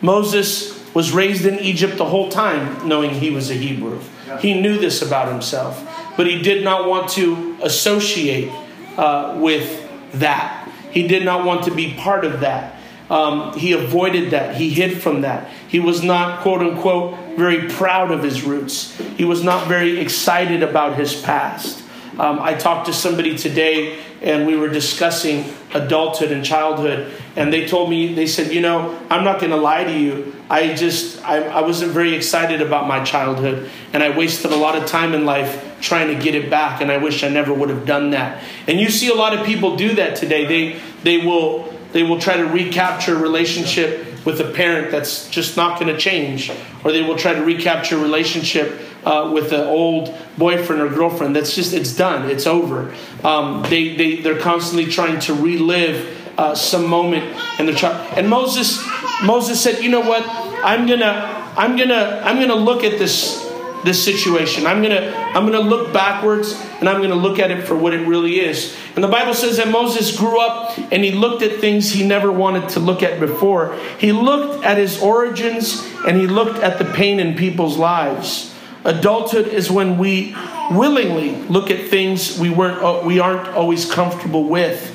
Moses 0.00 0.77
was 0.98 1.12
raised 1.12 1.46
in 1.46 1.60
Egypt 1.60 1.96
the 1.96 2.04
whole 2.04 2.28
time 2.28 2.88
knowing 2.88 3.10
he 3.10 3.30
was 3.30 3.52
a 3.52 3.54
Hebrew. 3.54 4.00
He 4.40 4.60
knew 4.60 4.78
this 4.78 5.00
about 5.00 5.28
himself, 5.28 5.88
but 6.16 6.26
he 6.26 6.42
did 6.42 6.64
not 6.64 6.88
want 6.88 7.10
to 7.10 7.56
associate 7.62 8.50
uh, 8.96 9.38
with 9.38 9.88
that. 10.14 10.68
He 10.90 11.06
did 11.06 11.24
not 11.24 11.46
want 11.46 11.62
to 11.66 11.70
be 11.70 11.94
part 11.94 12.24
of 12.24 12.40
that. 12.40 12.80
Um, 13.10 13.56
he 13.56 13.74
avoided 13.74 14.32
that. 14.32 14.56
He 14.56 14.70
hid 14.70 15.00
from 15.00 15.20
that. 15.20 15.48
He 15.68 15.78
was 15.78 16.02
not, 16.02 16.40
quote 16.40 16.62
unquote, 16.62 17.16
very 17.36 17.68
proud 17.68 18.10
of 18.10 18.24
his 18.24 18.42
roots. 18.42 18.92
He 19.16 19.24
was 19.24 19.44
not 19.44 19.68
very 19.68 20.00
excited 20.00 20.64
about 20.64 20.98
his 20.98 21.14
past. 21.22 21.80
Um, 22.18 22.40
I 22.40 22.54
talked 22.54 22.86
to 22.86 22.92
somebody 22.92 23.38
today 23.38 24.00
and 24.20 24.48
we 24.48 24.56
were 24.56 24.68
discussing 24.68 25.44
adulthood 25.74 26.32
and 26.32 26.44
childhood 26.44 27.12
and 27.36 27.52
they 27.52 27.68
told 27.68 27.88
me 27.88 28.14
they 28.14 28.26
said 28.26 28.52
you 28.52 28.60
know 28.60 28.98
i'm 29.10 29.22
not 29.22 29.38
going 29.38 29.50
to 29.50 29.56
lie 29.56 29.84
to 29.84 29.96
you 29.96 30.34
i 30.50 30.74
just 30.74 31.22
I, 31.24 31.42
I 31.42 31.62
wasn't 31.62 31.92
very 31.92 32.14
excited 32.14 32.60
about 32.60 32.86
my 32.86 33.02
childhood 33.04 33.70
and 33.92 34.02
i 34.02 34.16
wasted 34.16 34.52
a 34.52 34.56
lot 34.56 34.76
of 34.76 34.86
time 34.86 35.14
in 35.14 35.24
life 35.24 35.64
trying 35.80 36.08
to 36.16 36.22
get 36.22 36.34
it 36.34 36.50
back 36.50 36.80
and 36.80 36.90
i 36.90 36.96
wish 36.96 37.22
i 37.22 37.28
never 37.28 37.52
would 37.52 37.70
have 37.70 37.86
done 37.86 38.10
that 38.10 38.42
and 38.66 38.80
you 38.80 38.90
see 38.90 39.10
a 39.10 39.14
lot 39.14 39.36
of 39.36 39.46
people 39.46 39.76
do 39.76 39.94
that 39.94 40.16
today 40.16 40.44
they 40.46 40.80
they 41.02 41.24
will 41.24 41.72
they 41.92 42.02
will 42.02 42.20
try 42.20 42.36
to 42.36 42.44
recapture 42.44 43.16
a 43.16 43.18
relationship 43.18 44.04
with 44.24 44.40
a 44.40 44.50
parent 44.52 44.90
that's 44.90 45.28
just 45.30 45.56
not 45.56 45.80
going 45.80 45.92
to 45.92 45.98
change 45.98 46.50
or 46.84 46.92
they 46.92 47.02
will 47.02 47.16
try 47.16 47.32
to 47.32 47.42
recapture 47.42 47.96
a 47.96 48.00
relationship 48.00 48.78
uh, 49.04 49.30
with 49.32 49.52
an 49.52 49.60
old 49.60 50.14
boyfriend 50.36 50.82
or 50.82 50.88
girlfriend. 50.88 51.34
That's 51.34 51.54
just, 51.54 51.72
it's 51.72 51.96
done, 51.96 52.30
it's 52.30 52.46
over. 52.46 52.94
Um, 53.24 53.62
they, 53.70 53.96
they, 53.96 54.20
they're 54.20 54.40
constantly 54.40 54.90
trying 54.90 55.20
to 55.20 55.34
relive 55.34 56.14
uh, 56.36 56.54
some 56.54 56.86
moment 56.86 57.24
in 57.58 57.66
their 57.66 57.74
child. 57.74 57.96
And 58.16 58.28
Moses, 58.28 58.84
Moses 59.24 59.60
said, 59.60 59.82
you 59.82 59.88
know 59.88 60.00
what? 60.00 60.22
I'm 60.64 60.86
gonna, 60.86 61.54
I'm 61.56 61.76
gonna, 61.76 62.22
I'm 62.24 62.38
gonna 62.40 62.54
look 62.54 62.84
at 62.84 62.98
this 62.98 63.48
this 63.84 64.04
situation. 64.04 64.66
I'm 64.66 64.82
gonna 64.82 65.12
I'm 65.34 65.46
gonna 65.46 65.60
look 65.60 65.92
backwards 65.92 66.52
and 66.80 66.88
I'm 66.88 67.00
gonna 67.00 67.14
look 67.14 67.38
at 67.38 67.50
it 67.50 67.66
for 67.66 67.76
what 67.76 67.94
it 67.94 68.06
really 68.06 68.40
is. 68.40 68.76
And 68.94 69.04
the 69.04 69.08
Bible 69.08 69.34
says 69.34 69.56
that 69.58 69.68
Moses 69.68 70.16
grew 70.16 70.40
up 70.40 70.76
and 70.92 71.04
he 71.04 71.12
looked 71.12 71.42
at 71.42 71.60
things 71.60 71.92
he 71.92 72.06
never 72.06 72.30
wanted 72.32 72.68
to 72.70 72.80
look 72.80 73.02
at 73.02 73.20
before. 73.20 73.76
He 73.98 74.12
looked 74.12 74.64
at 74.64 74.78
his 74.78 75.00
origins 75.00 75.86
and 76.06 76.16
he 76.16 76.26
looked 76.26 76.58
at 76.62 76.78
the 76.78 76.84
pain 76.84 77.20
in 77.20 77.36
people's 77.36 77.76
lives. 77.76 78.54
Adulthood 78.84 79.48
is 79.48 79.70
when 79.70 79.98
we 79.98 80.34
willingly 80.70 81.36
look 81.42 81.70
at 81.70 81.88
things 81.88 82.38
we 82.38 82.50
weren't 82.50 82.82
uh, 82.82 83.02
we 83.04 83.20
aren't 83.20 83.48
always 83.48 83.90
comfortable 83.90 84.44
with. 84.44 84.94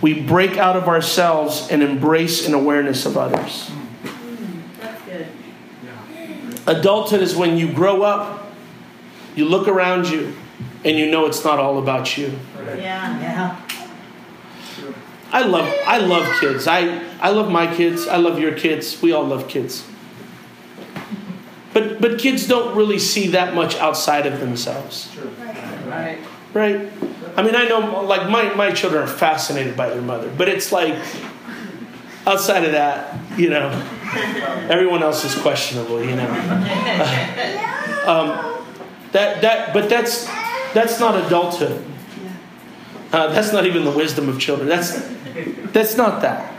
We 0.00 0.20
break 0.20 0.56
out 0.56 0.76
of 0.76 0.88
ourselves 0.88 1.68
and 1.70 1.82
embrace 1.82 2.48
an 2.48 2.54
awareness 2.54 3.06
of 3.06 3.16
others. 3.16 3.70
That's 6.64 6.76
good. 6.76 6.78
Adulthood 6.78 7.20
is 7.22 7.34
when 7.34 7.56
you 7.56 7.72
grow 7.72 8.02
up, 8.02 8.52
you 9.34 9.44
look 9.44 9.68
around 9.68 10.08
you, 10.08 10.34
and 10.84 10.98
you 10.98 11.10
know 11.10 11.26
it's 11.26 11.44
not 11.44 11.58
all 11.58 11.78
about 11.78 12.16
you. 12.16 12.38
Yeah. 12.76 13.20
Yeah. 13.20 13.60
I 15.32 15.42
love 15.44 15.74
I 15.86 15.98
love 15.98 16.40
kids. 16.40 16.66
I, 16.66 17.02
I 17.18 17.30
love 17.30 17.50
my 17.50 17.74
kids. 17.74 18.06
I 18.06 18.18
love 18.18 18.38
your 18.38 18.54
kids. 18.54 19.00
We 19.00 19.12
all 19.12 19.24
love 19.24 19.48
kids. 19.48 19.84
But 21.72 22.02
but 22.02 22.18
kids 22.18 22.46
don't 22.46 22.76
really 22.76 22.98
see 22.98 23.28
that 23.28 23.54
much 23.54 23.76
outside 23.76 24.26
of 24.26 24.40
themselves. 24.40 25.10
Right. 25.86 26.18
Right? 26.52 26.90
I 27.34 27.42
mean 27.42 27.56
I 27.56 27.64
know 27.64 28.02
like 28.02 28.28
my, 28.28 28.52
my 28.54 28.72
children 28.72 29.02
are 29.02 29.06
fascinated 29.06 29.74
by 29.74 29.88
their 29.88 30.02
mother, 30.02 30.30
but 30.36 30.50
it's 30.50 30.70
like 30.70 31.02
outside 32.26 32.64
of 32.64 32.72
that, 32.72 33.18
you 33.38 33.48
know, 33.48 33.70
everyone 34.14 35.02
else 35.02 35.24
is 35.24 35.34
questionable, 35.40 36.02
you 36.02 36.16
know. 36.16 36.28
um, 38.06 38.62
that 39.12 39.42
that 39.42 39.72
but 39.72 39.88
that's 39.88 40.26
that's 40.74 40.98
not 41.00 41.26
adulthood. 41.26 41.84
Uh, 43.12 43.28
that's 43.28 43.52
not 43.52 43.66
even 43.66 43.84
the 43.84 43.90
wisdom 43.90 44.28
of 44.28 44.40
children. 44.40 44.68
That's 44.68 45.00
that's 45.72 45.96
not 45.96 46.22
that. 46.22 46.52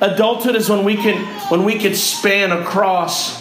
Adulthood 0.00 0.56
is 0.56 0.68
when 0.70 0.84
we 0.84 0.96
can 0.96 1.24
when 1.50 1.64
we 1.64 1.78
can 1.78 1.94
span 1.94 2.52
across. 2.52 3.40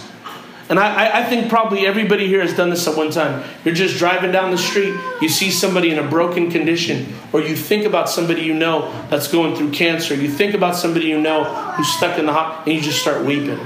And 0.69 0.79
I, 0.79 1.21
I 1.21 1.23
think 1.23 1.49
probably 1.49 1.87
everybody 1.87 2.27
here 2.27 2.41
has 2.41 2.55
done 2.55 2.69
this 2.69 2.87
at 2.87 2.95
one 2.95 3.09
time. 3.09 3.43
You're 3.65 3.73
just 3.73 3.97
driving 3.97 4.31
down 4.31 4.51
the 4.51 4.57
street, 4.57 4.93
you 5.19 5.27
see 5.27 5.49
somebody 5.49 5.89
in 5.89 5.97
a 5.97 6.07
broken 6.07 6.51
condition, 6.51 7.11
or 7.33 7.41
you 7.41 7.55
think 7.55 7.85
about 7.85 8.07
somebody 8.07 8.43
you 8.43 8.53
know 8.53 8.91
that's 9.09 9.27
going 9.27 9.55
through 9.55 9.71
cancer. 9.71 10.13
You 10.13 10.29
think 10.29 10.53
about 10.53 10.75
somebody 10.75 11.07
you 11.07 11.19
know 11.19 11.43
who's 11.43 11.91
stuck 11.91 12.19
in 12.19 12.27
the 12.27 12.33
hot, 12.33 12.67
and 12.67 12.75
you 12.75 12.81
just 12.81 13.01
start 13.01 13.25
weeping 13.25 13.59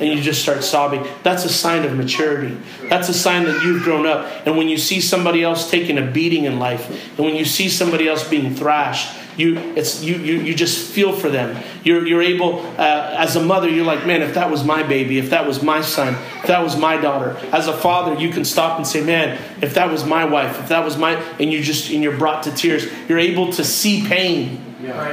and 0.00 0.08
you 0.08 0.22
just 0.22 0.40
start 0.40 0.64
sobbing. 0.64 1.06
That's 1.22 1.44
a 1.44 1.50
sign 1.50 1.84
of 1.84 1.94
maturity. 1.94 2.56
That's 2.88 3.10
a 3.10 3.14
sign 3.14 3.44
that 3.44 3.62
you've 3.62 3.82
grown 3.82 4.06
up. 4.06 4.46
And 4.46 4.56
when 4.56 4.66
you 4.66 4.78
see 4.78 4.98
somebody 4.98 5.42
else 5.42 5.70
taking 5.70 5.98
a 5.98 6.10
beating 6.10 6.44
in 6.44 6.58
life, 6.58 6.88
and 7.18 7.26
when 7.26 7.36
you 7.36 7.44
see 7.44 7.68
somebody 7.68 8.08
else 8.08 8.26
being 8.26 8.54
thrashed, 8.54 9.14
you 9.36 9.58
it's 9.76 10.02
you 10.02 10.16
you, 10.16 10.40
you 10.40 10.54
just 10.54 10.90
feel 10.90 11.12
for 11.12 11.28
them. 11.28 11.62
You're 11.84 12.06
you're 12.06 12.22
able 12.22 12.60
uh, 12.78 13.16
as 13.18 13.36
a 13.36 13.42
mother. 13.42 13.68
You're 13.68 13.84
like, 13.84 14.06
man, 14.06 14.22
if 14.22 14.34
that 14.34 14.50
was 14.50 14.64
my 14.64 14.82
baby, 14.82 15.18
if 15.18 15.30
that 15.30 15.46
was 15.46 15.62
my 15.62 15.80
son, 15.80 16.14
if 16.40 16.46
that 16.46 16.62
was 16.62 16.76
my 16.76 16.96
daughter. 16.96 17.36
As 17.52 17.68
a 17.68 17.76
father, 17.76 18.20
you 18.20 18.30
can 18.30 18.44
stop 18.44 18.76
and 18.76 18.86
say, 18.86 19.02
man, 19.04 19.40
if 19.62 19.74
that 19.74 19.90
was 19.90 20.04
my 20.04 20.24
wife, 20.24 20.58
if 20.60 20.68
that 20.68 20.84
was 20.84 20.96
my, 20.96 21.14
and 21.38 21.52
you 21.52 21.62
just 21.62 21.90
and 21.90 22.02
you're 22.02 22.16
brought 22.16 22.44
to 22.44 22.52
tears. 22.52 22.86
You're 23.08 23.18
able 23.18 23.52
to 23.52 23.64
see 23.64 24.06
pain. 24.06 24.69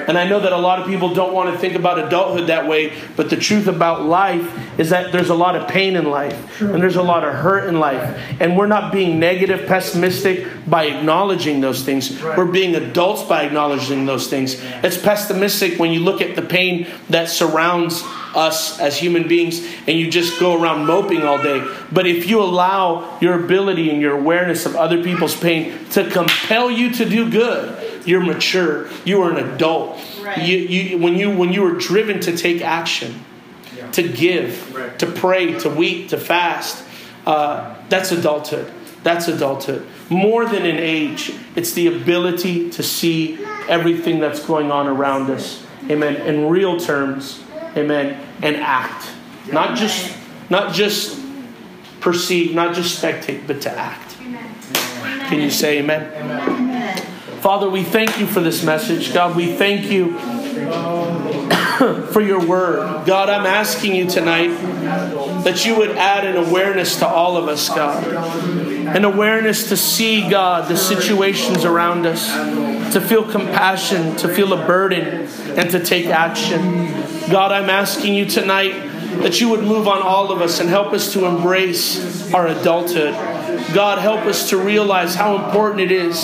And 0.07 0.17
I 0.17 0.27
know 0.27 0.39
that 0.39 0.53
a 0.53 0.57
lot 0.57 0.79
of 0.79 0.87
people 0.87 1.13
don't 1.13 1.33
want 1.33 1.51
to 1.51 1.57
think 1.57 1.75
about 1.75 1.99
adulthood 1.99 2.47
that 2.47 2.67
way, 2.67 2.93
but 3.15 3.29
the 3.29 3.35
truth 3.35 3.67
about 3.67 4.03
life 4.03 4.79
is 4.79 4.89
that 4.91 5.11
there's 5.11 5.29
a 5.29 5.35
lot 5.35 5.55
of 5.55 5.67
pain 5.67 5.95
in 5.95 6.09
life, 6.09 6.61
and 6.61 6.81
there's 6.81 6.95
a 6.95 7.03
lot 7.03 7.23
of 7.23 7.33
hurt 7.33 7.67
in 7.67 7.79
life. 7.79 8.19
And 8.39 8.57
we're 8.57 8.67
not 8.67 8.91
being 8.91 9.19
negative, 9.19 9.67
pessimistic 9.67 10.47
by 10.67 10.85
acknowledging 10.85 11.61
those 11.61 11.83
things. 11.83 12.21
We're 12.21 12.45
being 12.45 12.75
adults 12.75 13.23
by 13.23 13.43
acknowledging 13.43 14.05
those 14.05 14.27
things. 14.27 14.61
It's 14.83 14.97
pessimistic 14.97 15.79
when 15.79 15.91
you 15.91 15.99
look 15.99 16.21
at 16.21 16.35
the 16.35 16.41
pain 16.41 16.87
that 17.09 17.29
surrounds 17.29 18.03
us 18.35 18.79
as 18.79 18.97
human 18.97 19.27
beings 19.27 19.65
and 19.87 19.97
you 19.97 20.11
just 20.11 20.39
go 20.39 20.61
around 20.61 20.85
moping 20.85 21.23
all 21.23 21.41
day. 21.41 21.65
But 21.91 22.05
if 22.05 22.27
you 22.27 22.41
allow 22.41 23.17
your 23.19 23.43
ability 23.43 23.89
and 23.89 24.01
your 24.01 24.17
awareness 24.17 24.65
of 24.65 24.75
other 24.75 25.03
people's 25.03 25.35
pain 25.35 25.85
to 25.91 26.09
compel 26.09 26.69
you 26.69 26.91
to 26.93 27.05
do 27.05 27.29
good, 27.29 27.86
you're 28.07 28.21
mature. 28.23 28.87
You 29.05 29.21
are 29.23 29.31
an 29.31 29.53
adult. 29.53 29.99
Right. 30.21 30.37
You, 30.39 30.57
you, 30.57 30.97
when 30.97 31.15
you 31.15 31.29
when 31.35 31.53
you 31.53 31.65
are 31.65 31.73
driven 31.77 32.19
to 32.21 32.35
take 32.35 32.61
action, 32.61 33.23
to 33.91 34.03
give, 34.07 34.75
Right. 34.75 34.97
to 34.99 35.05
pray, 35.05 35.59
to 35.59 35.69
weep, 35.69 36.09
to 36.09 36.17
fast, 36.17 36.83
uh, 37.25 37.75
that's 37.89 38.11
adulthood. 38.11 38.71
That's 39.03 39.27
adulthood. 39.27 39.85
More 40.09 40.45
than 40.45 40.65
an 40.65 40.77
age, 40.77 41.31
it's 41.55 41.73
the 41.73 41.87
ability 41.87 42.69
to 42.71 42.83
see 42.83 43.37
everything 43.69 44.19
that's 44.19 44.39
going 44.45 44.71
on 44.71 44.87
around 44.87 45.29
us. 45.29 45.63
Amen. 45.89 46.15
In 46.15 46.49
real 46.49 46.77
terms, 46.79 47.41
amen, 47.75 48.19
and 48.41 48.55
act. 48.57 49.11
Not 49.51 49.77
just 49.77 50.13
not 50.49 50.73
just 50.73 51.19
perceive, 51.99 52.53
not 52.55 52.73
just 52.75 53.01
spectate, 53.01 53.47
but 53.47 53.61
to 53.61 53.71
act. 53.71 54.15
Can 55.29 55.41
you 55.41 55.49
say 55.51 55.79
amen? 55.79 56.11
Amen. 56.15 56.66
Father, 57.47 57.69
we 57.69 57.81
thank 57.81 58.19
you 58.19 58.27
for 58.27 58.41
this 58.41 58.61
message. 58.61 59.13
God, 59.13 59.37
we 59.37 59.55
thank 59.55 59.89
you 59.89 60.19
for 62.11 62.19
your 62.19 62.45
word. 62.45 63.05
God, 63.05 63.29
I'm 63.29 63.45
asking 63.45 63.95
you 63.95 64.05
tonight 64.05 64.49
that 65.45 65.65
you 65.65 65.77
would 65.77 65.91
add 65.91 66.25
an 66.25 66.35
awareness 66.35 66.99
to 66.99 67.07
all 67.07 67.37
of 67.37 67.47
us, 67.47 67.69
God. 67.69 68.05
An 68.05 69.05
awareness 69.05 69.69
to 69.69 69.77
see, 69.77 70.29
God, 70.29 70.67
the 70.67 70.75
situations 70.75 71.63
around 71.63 72.05
us, 72.05 72.29
to 72.91 72.99
feel 72.99 73.23
compassion, 73.23 74.17
to 74.17 74.27
feel 74.27 74.51
a 74.51 74.67
burden, 74.67 75.29
and 75.57 75.71
to 75.71 75.81
take 75.81 76.07
action. 76.07 76.91
God, 77.31 77.53
I'm 77.53 77.69
asking 77.69 78.13
you 78.13 78.25
tonight 78.25 78.73
that 79.21 79.39
you 79.39 79.47
would 79.47 79.61
move 79.63 79.87
on 79.87 80.01
all 80.01 80.33
of 80.33 80.41
us 80.41 80.59
and 80.59 80.67
help 80.67 80.91
us 80.91 81.13
to 81.13 81.25
embrace 81.25 82.33
our 82.33 82.47
adulthood. 82.47 83.13
God, 83.73 83.99
help 83.99 84.21
us 84.21 84.49
to 84.49 84.57
realize 84.57 85.15
how 85.15 85.45
important 85.45 85.81
it 85.81 85.91
is, 85.91 86.21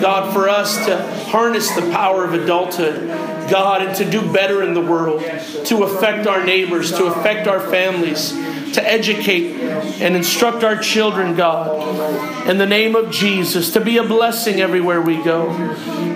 God, 0.00 0.32
for 0.32 0.48
us 0.48 0.84
to 0.86 0.96
harness 1.30 1.70
the 1.74 1.90
power 1.90 2.24
of 2.24 2.34
adulthood, 2.34 3.08
God, 3.50 3.82
and 3.82 3.96
to 3.96 4.10
do 4.10 4.32
better 4.32 4.62
in 4.62 4.74
the 4.74 4.80
world, 4.80 5.22
to 5.66 5.84
affect 5.84 6.26
our 6.26 6.44
neighbors, 6.44 6.92
to 6.92 7.06
affect 7.06 7.48
our 7.48 7.60
families, 7.60 8.32
to 8.74 8.86
educate 8.86 9.54
and 10.00 10.16
instruct 10.16 10.64
our 10.64 10.76
children, 10.76 11.34
God, 11.34 12.48
in 12.48 12.58
the 12.58 12.66
name 12.66 12.94
of 12.94 13.10
Jesus, 13.10 13.72
to 13.72 13.80
be 13.80 13.96
a 13.96 14.04
blessing 14.04 14.60
everywhere 14.60 15.00
we 15.00 15.22
go. 15.22 15.50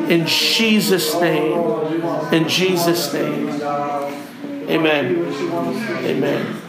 In 0.09 0.27
Jesus' 0.27 1.19
name. 1.21 1.59
In 2.33 2.49
Jesus' 2.49 3.13
name. 3.13 3.49
Amen. 4.69 5.25
Amen. 6.05 6.63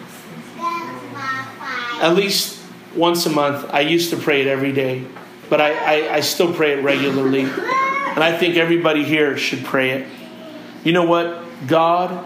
At 2.00 2.14
least 2.16 2.57
once 2.98 3.26
a 3.26 3.30
month. 3.30 3.70
I 3.72 3.82
used 3.82 4.10
to 4.10 4.18
pray 4.18 4.42
it 4.42 4.48
every 4.48 4.72
day, 4.72 5.06
but 5.50 5.62
I, 5.62 5.72
I, 5.72 6.16
I 6.16 6.20
still 6.22 6.54
pray 6.54 6.74
it 6.74 6.84
regularly. 6.84 7.42
And 7.42 8.24
I 8.24 8.36
think 8.36 8.58
everybody 8.58 9.04
here 9.04 9.38
should 9.38 9.64
pray 9.64 9.92
it. 9.92 10.08
You 10.84 10.92
know 10.92 11.06
what? 11.06 11.44
God, 11.68 12.26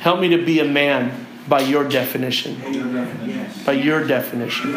help 0.00 0.20
me 0.20 0.30
to 0.30 0.44
be 0.44 0.60
a 0.60 0.64
man 0.64 1.26
by 1.48 1.60
your 1.60 1.88
definition. 1.88 2.56
By 3.64 3.72
your 3.72 4.04
definition. 4.06 4.74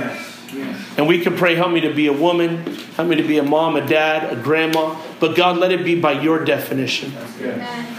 And 0.98 1.08
we 1.08 1.22
can 1.22 1.36
pray, 1.36 1.56
help 1.56 1.72
me 1.72 1.82
to 1.82 1.94
be 1.94 2.08
a 2.08 2.14
woman, 2.14 2.58
help 2.96 3.10
me 3.10 3.16
to 3.16 3.24
be 3.24 3.38
a 3.38 3.44
mom, 3.44 3.76
a 3.76 3.86
dad, 3.86 4.32
a 4.32 4.42
grandma. 4.42 5.00
But 5.20 5.36
God, 5.36 5.58
let 5.58 5.72
it 5.72 5.84
be 5.84 6.00
by 6.00 6.14
your 6.14 6.46
definition 6.46 7.14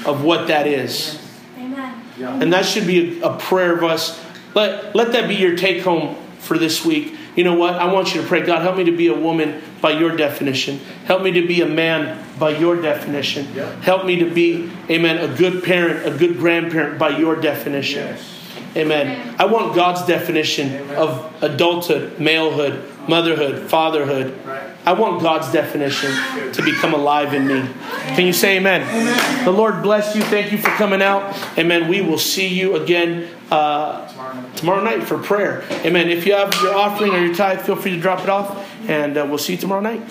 of 0.07 0.23
what 0.25 0.49
that 0.49 0.67
is. 0.67 1.21
Amen. 1.59 2.01
And 2.19 2.53
that 2.53 2.65
should 2.65 2.87
be 2.87 3.21
a 3.21 3.37
prayer 3.37 3.77
of 3.77 3.85
us. 3.85 4.23
Let, 4.55 4.95
let 4.95 5.13
that 5.13 5.29
be 5.29 5.35
your 5.35 5.57
take 5.57 5.83
home 5.83 6.17
for 6.39 6.57
this 6.57 6.85
week. 6.85 7.16
You 7.37 7.45
know 7.45 7.55
what? 7.55 7.75
I 7.75 7.93
want 7.93 8.15
you 8.15 8.23
to 8.23 8.27
pray, 8.27 8.41
God, 8.41 8.63
help 8.63 8.77
me 8.77 8.85
to 8.85 8.97
be 8.97 9.09
a 9.09 9.15
woman 9.15 9.63
by 9.83 9.91
your 9.91 10.17
definition. 10.17 10.79
Help 11.05 11.23
me 11.23 11.31
to 11.33 11.47
be 11.47 11.61
a 11.61 11.67
man 11.67 12.25
by 12.39 12.51
your 12.51 12.81
definition. 12.81 13.45
Help 13.83 14.07
me 14.07 14.17
to 14.17 14.31
be, 14.31 14.71
amen, 14.91 15.19
a 15.19 15.37
good 15.37 15.63
parent, 15.63 16.07
a 16.07 16.17
good 16.17 16.39
grandparent 16.39 16.99
by 16.99 17.11
your 17.11 17.37
definition. 17.37 18.07
Yes. 18.07 18.33
Amen. 18.77 19.35
I 19.39 19.47
want 19.47 19.75
God's 19.75 20.05
definition 20.05 20.69
Amen. 20.69 20.97
of 20.97 21.43
adulthood, 21.43 22.19
malehood, 22.19 23.09
motherhood, 23.09 23.71
fatherhood. 23.71 24.39
I 24.85 24.93
want 24.93 25.23
God's 25.23 25.51
definition 25.51 26.13
to 26.53 26.63
become 26.63 26.93
alive 26.93 27.33
in 27.33 27.47
me. 27.47 27.67
Can 28.15 28.27
you 28.27 28.35
say 28.35 28.59
amen? 28.59 28.83
amen? 28.83 29.45
The 29.47 29.51
Lord 29.51 29.83
bless 29.83 30.15
you. 30.15 30.23
Thank 30.23 30.53
you 30.53 30.59
for 30.59 30.69
coming 30.71 31.01
out. 31.01 31.35
Amen. 31.59 31.89
We 31.89 32.03
will 32.03 32.19
see 32.19 32.49
you 32.49 32.77
again 32.77 33.29
uh, 33.51 34.13
tomorrow 34.57 34.83
night 34.83 35.03
for 35.03 35.19
prayer. 35.19 35.65
Amen. 35.85 36.09
If 36.09 36.27
you 36.27 36.35
have 36.35 36.53
your 36.63 36.75
offering 36.75 37.15
or 37.15 37.19
your 37.19 37.35
tithe, 37.35 37.61
feel 37.61 37.77
free 37.77 37.93
to 37.93 38.01
drop 38.01 38.21
it 38.21 38.29
off, 38.29 38.69
and 38.89 39.17
uh, 39.17 39.27
we'll 39.29 39.39
see 39.39 39.55
you 39.55 39.59
tomorrow 39.59 39.81
night. 39.81 40.03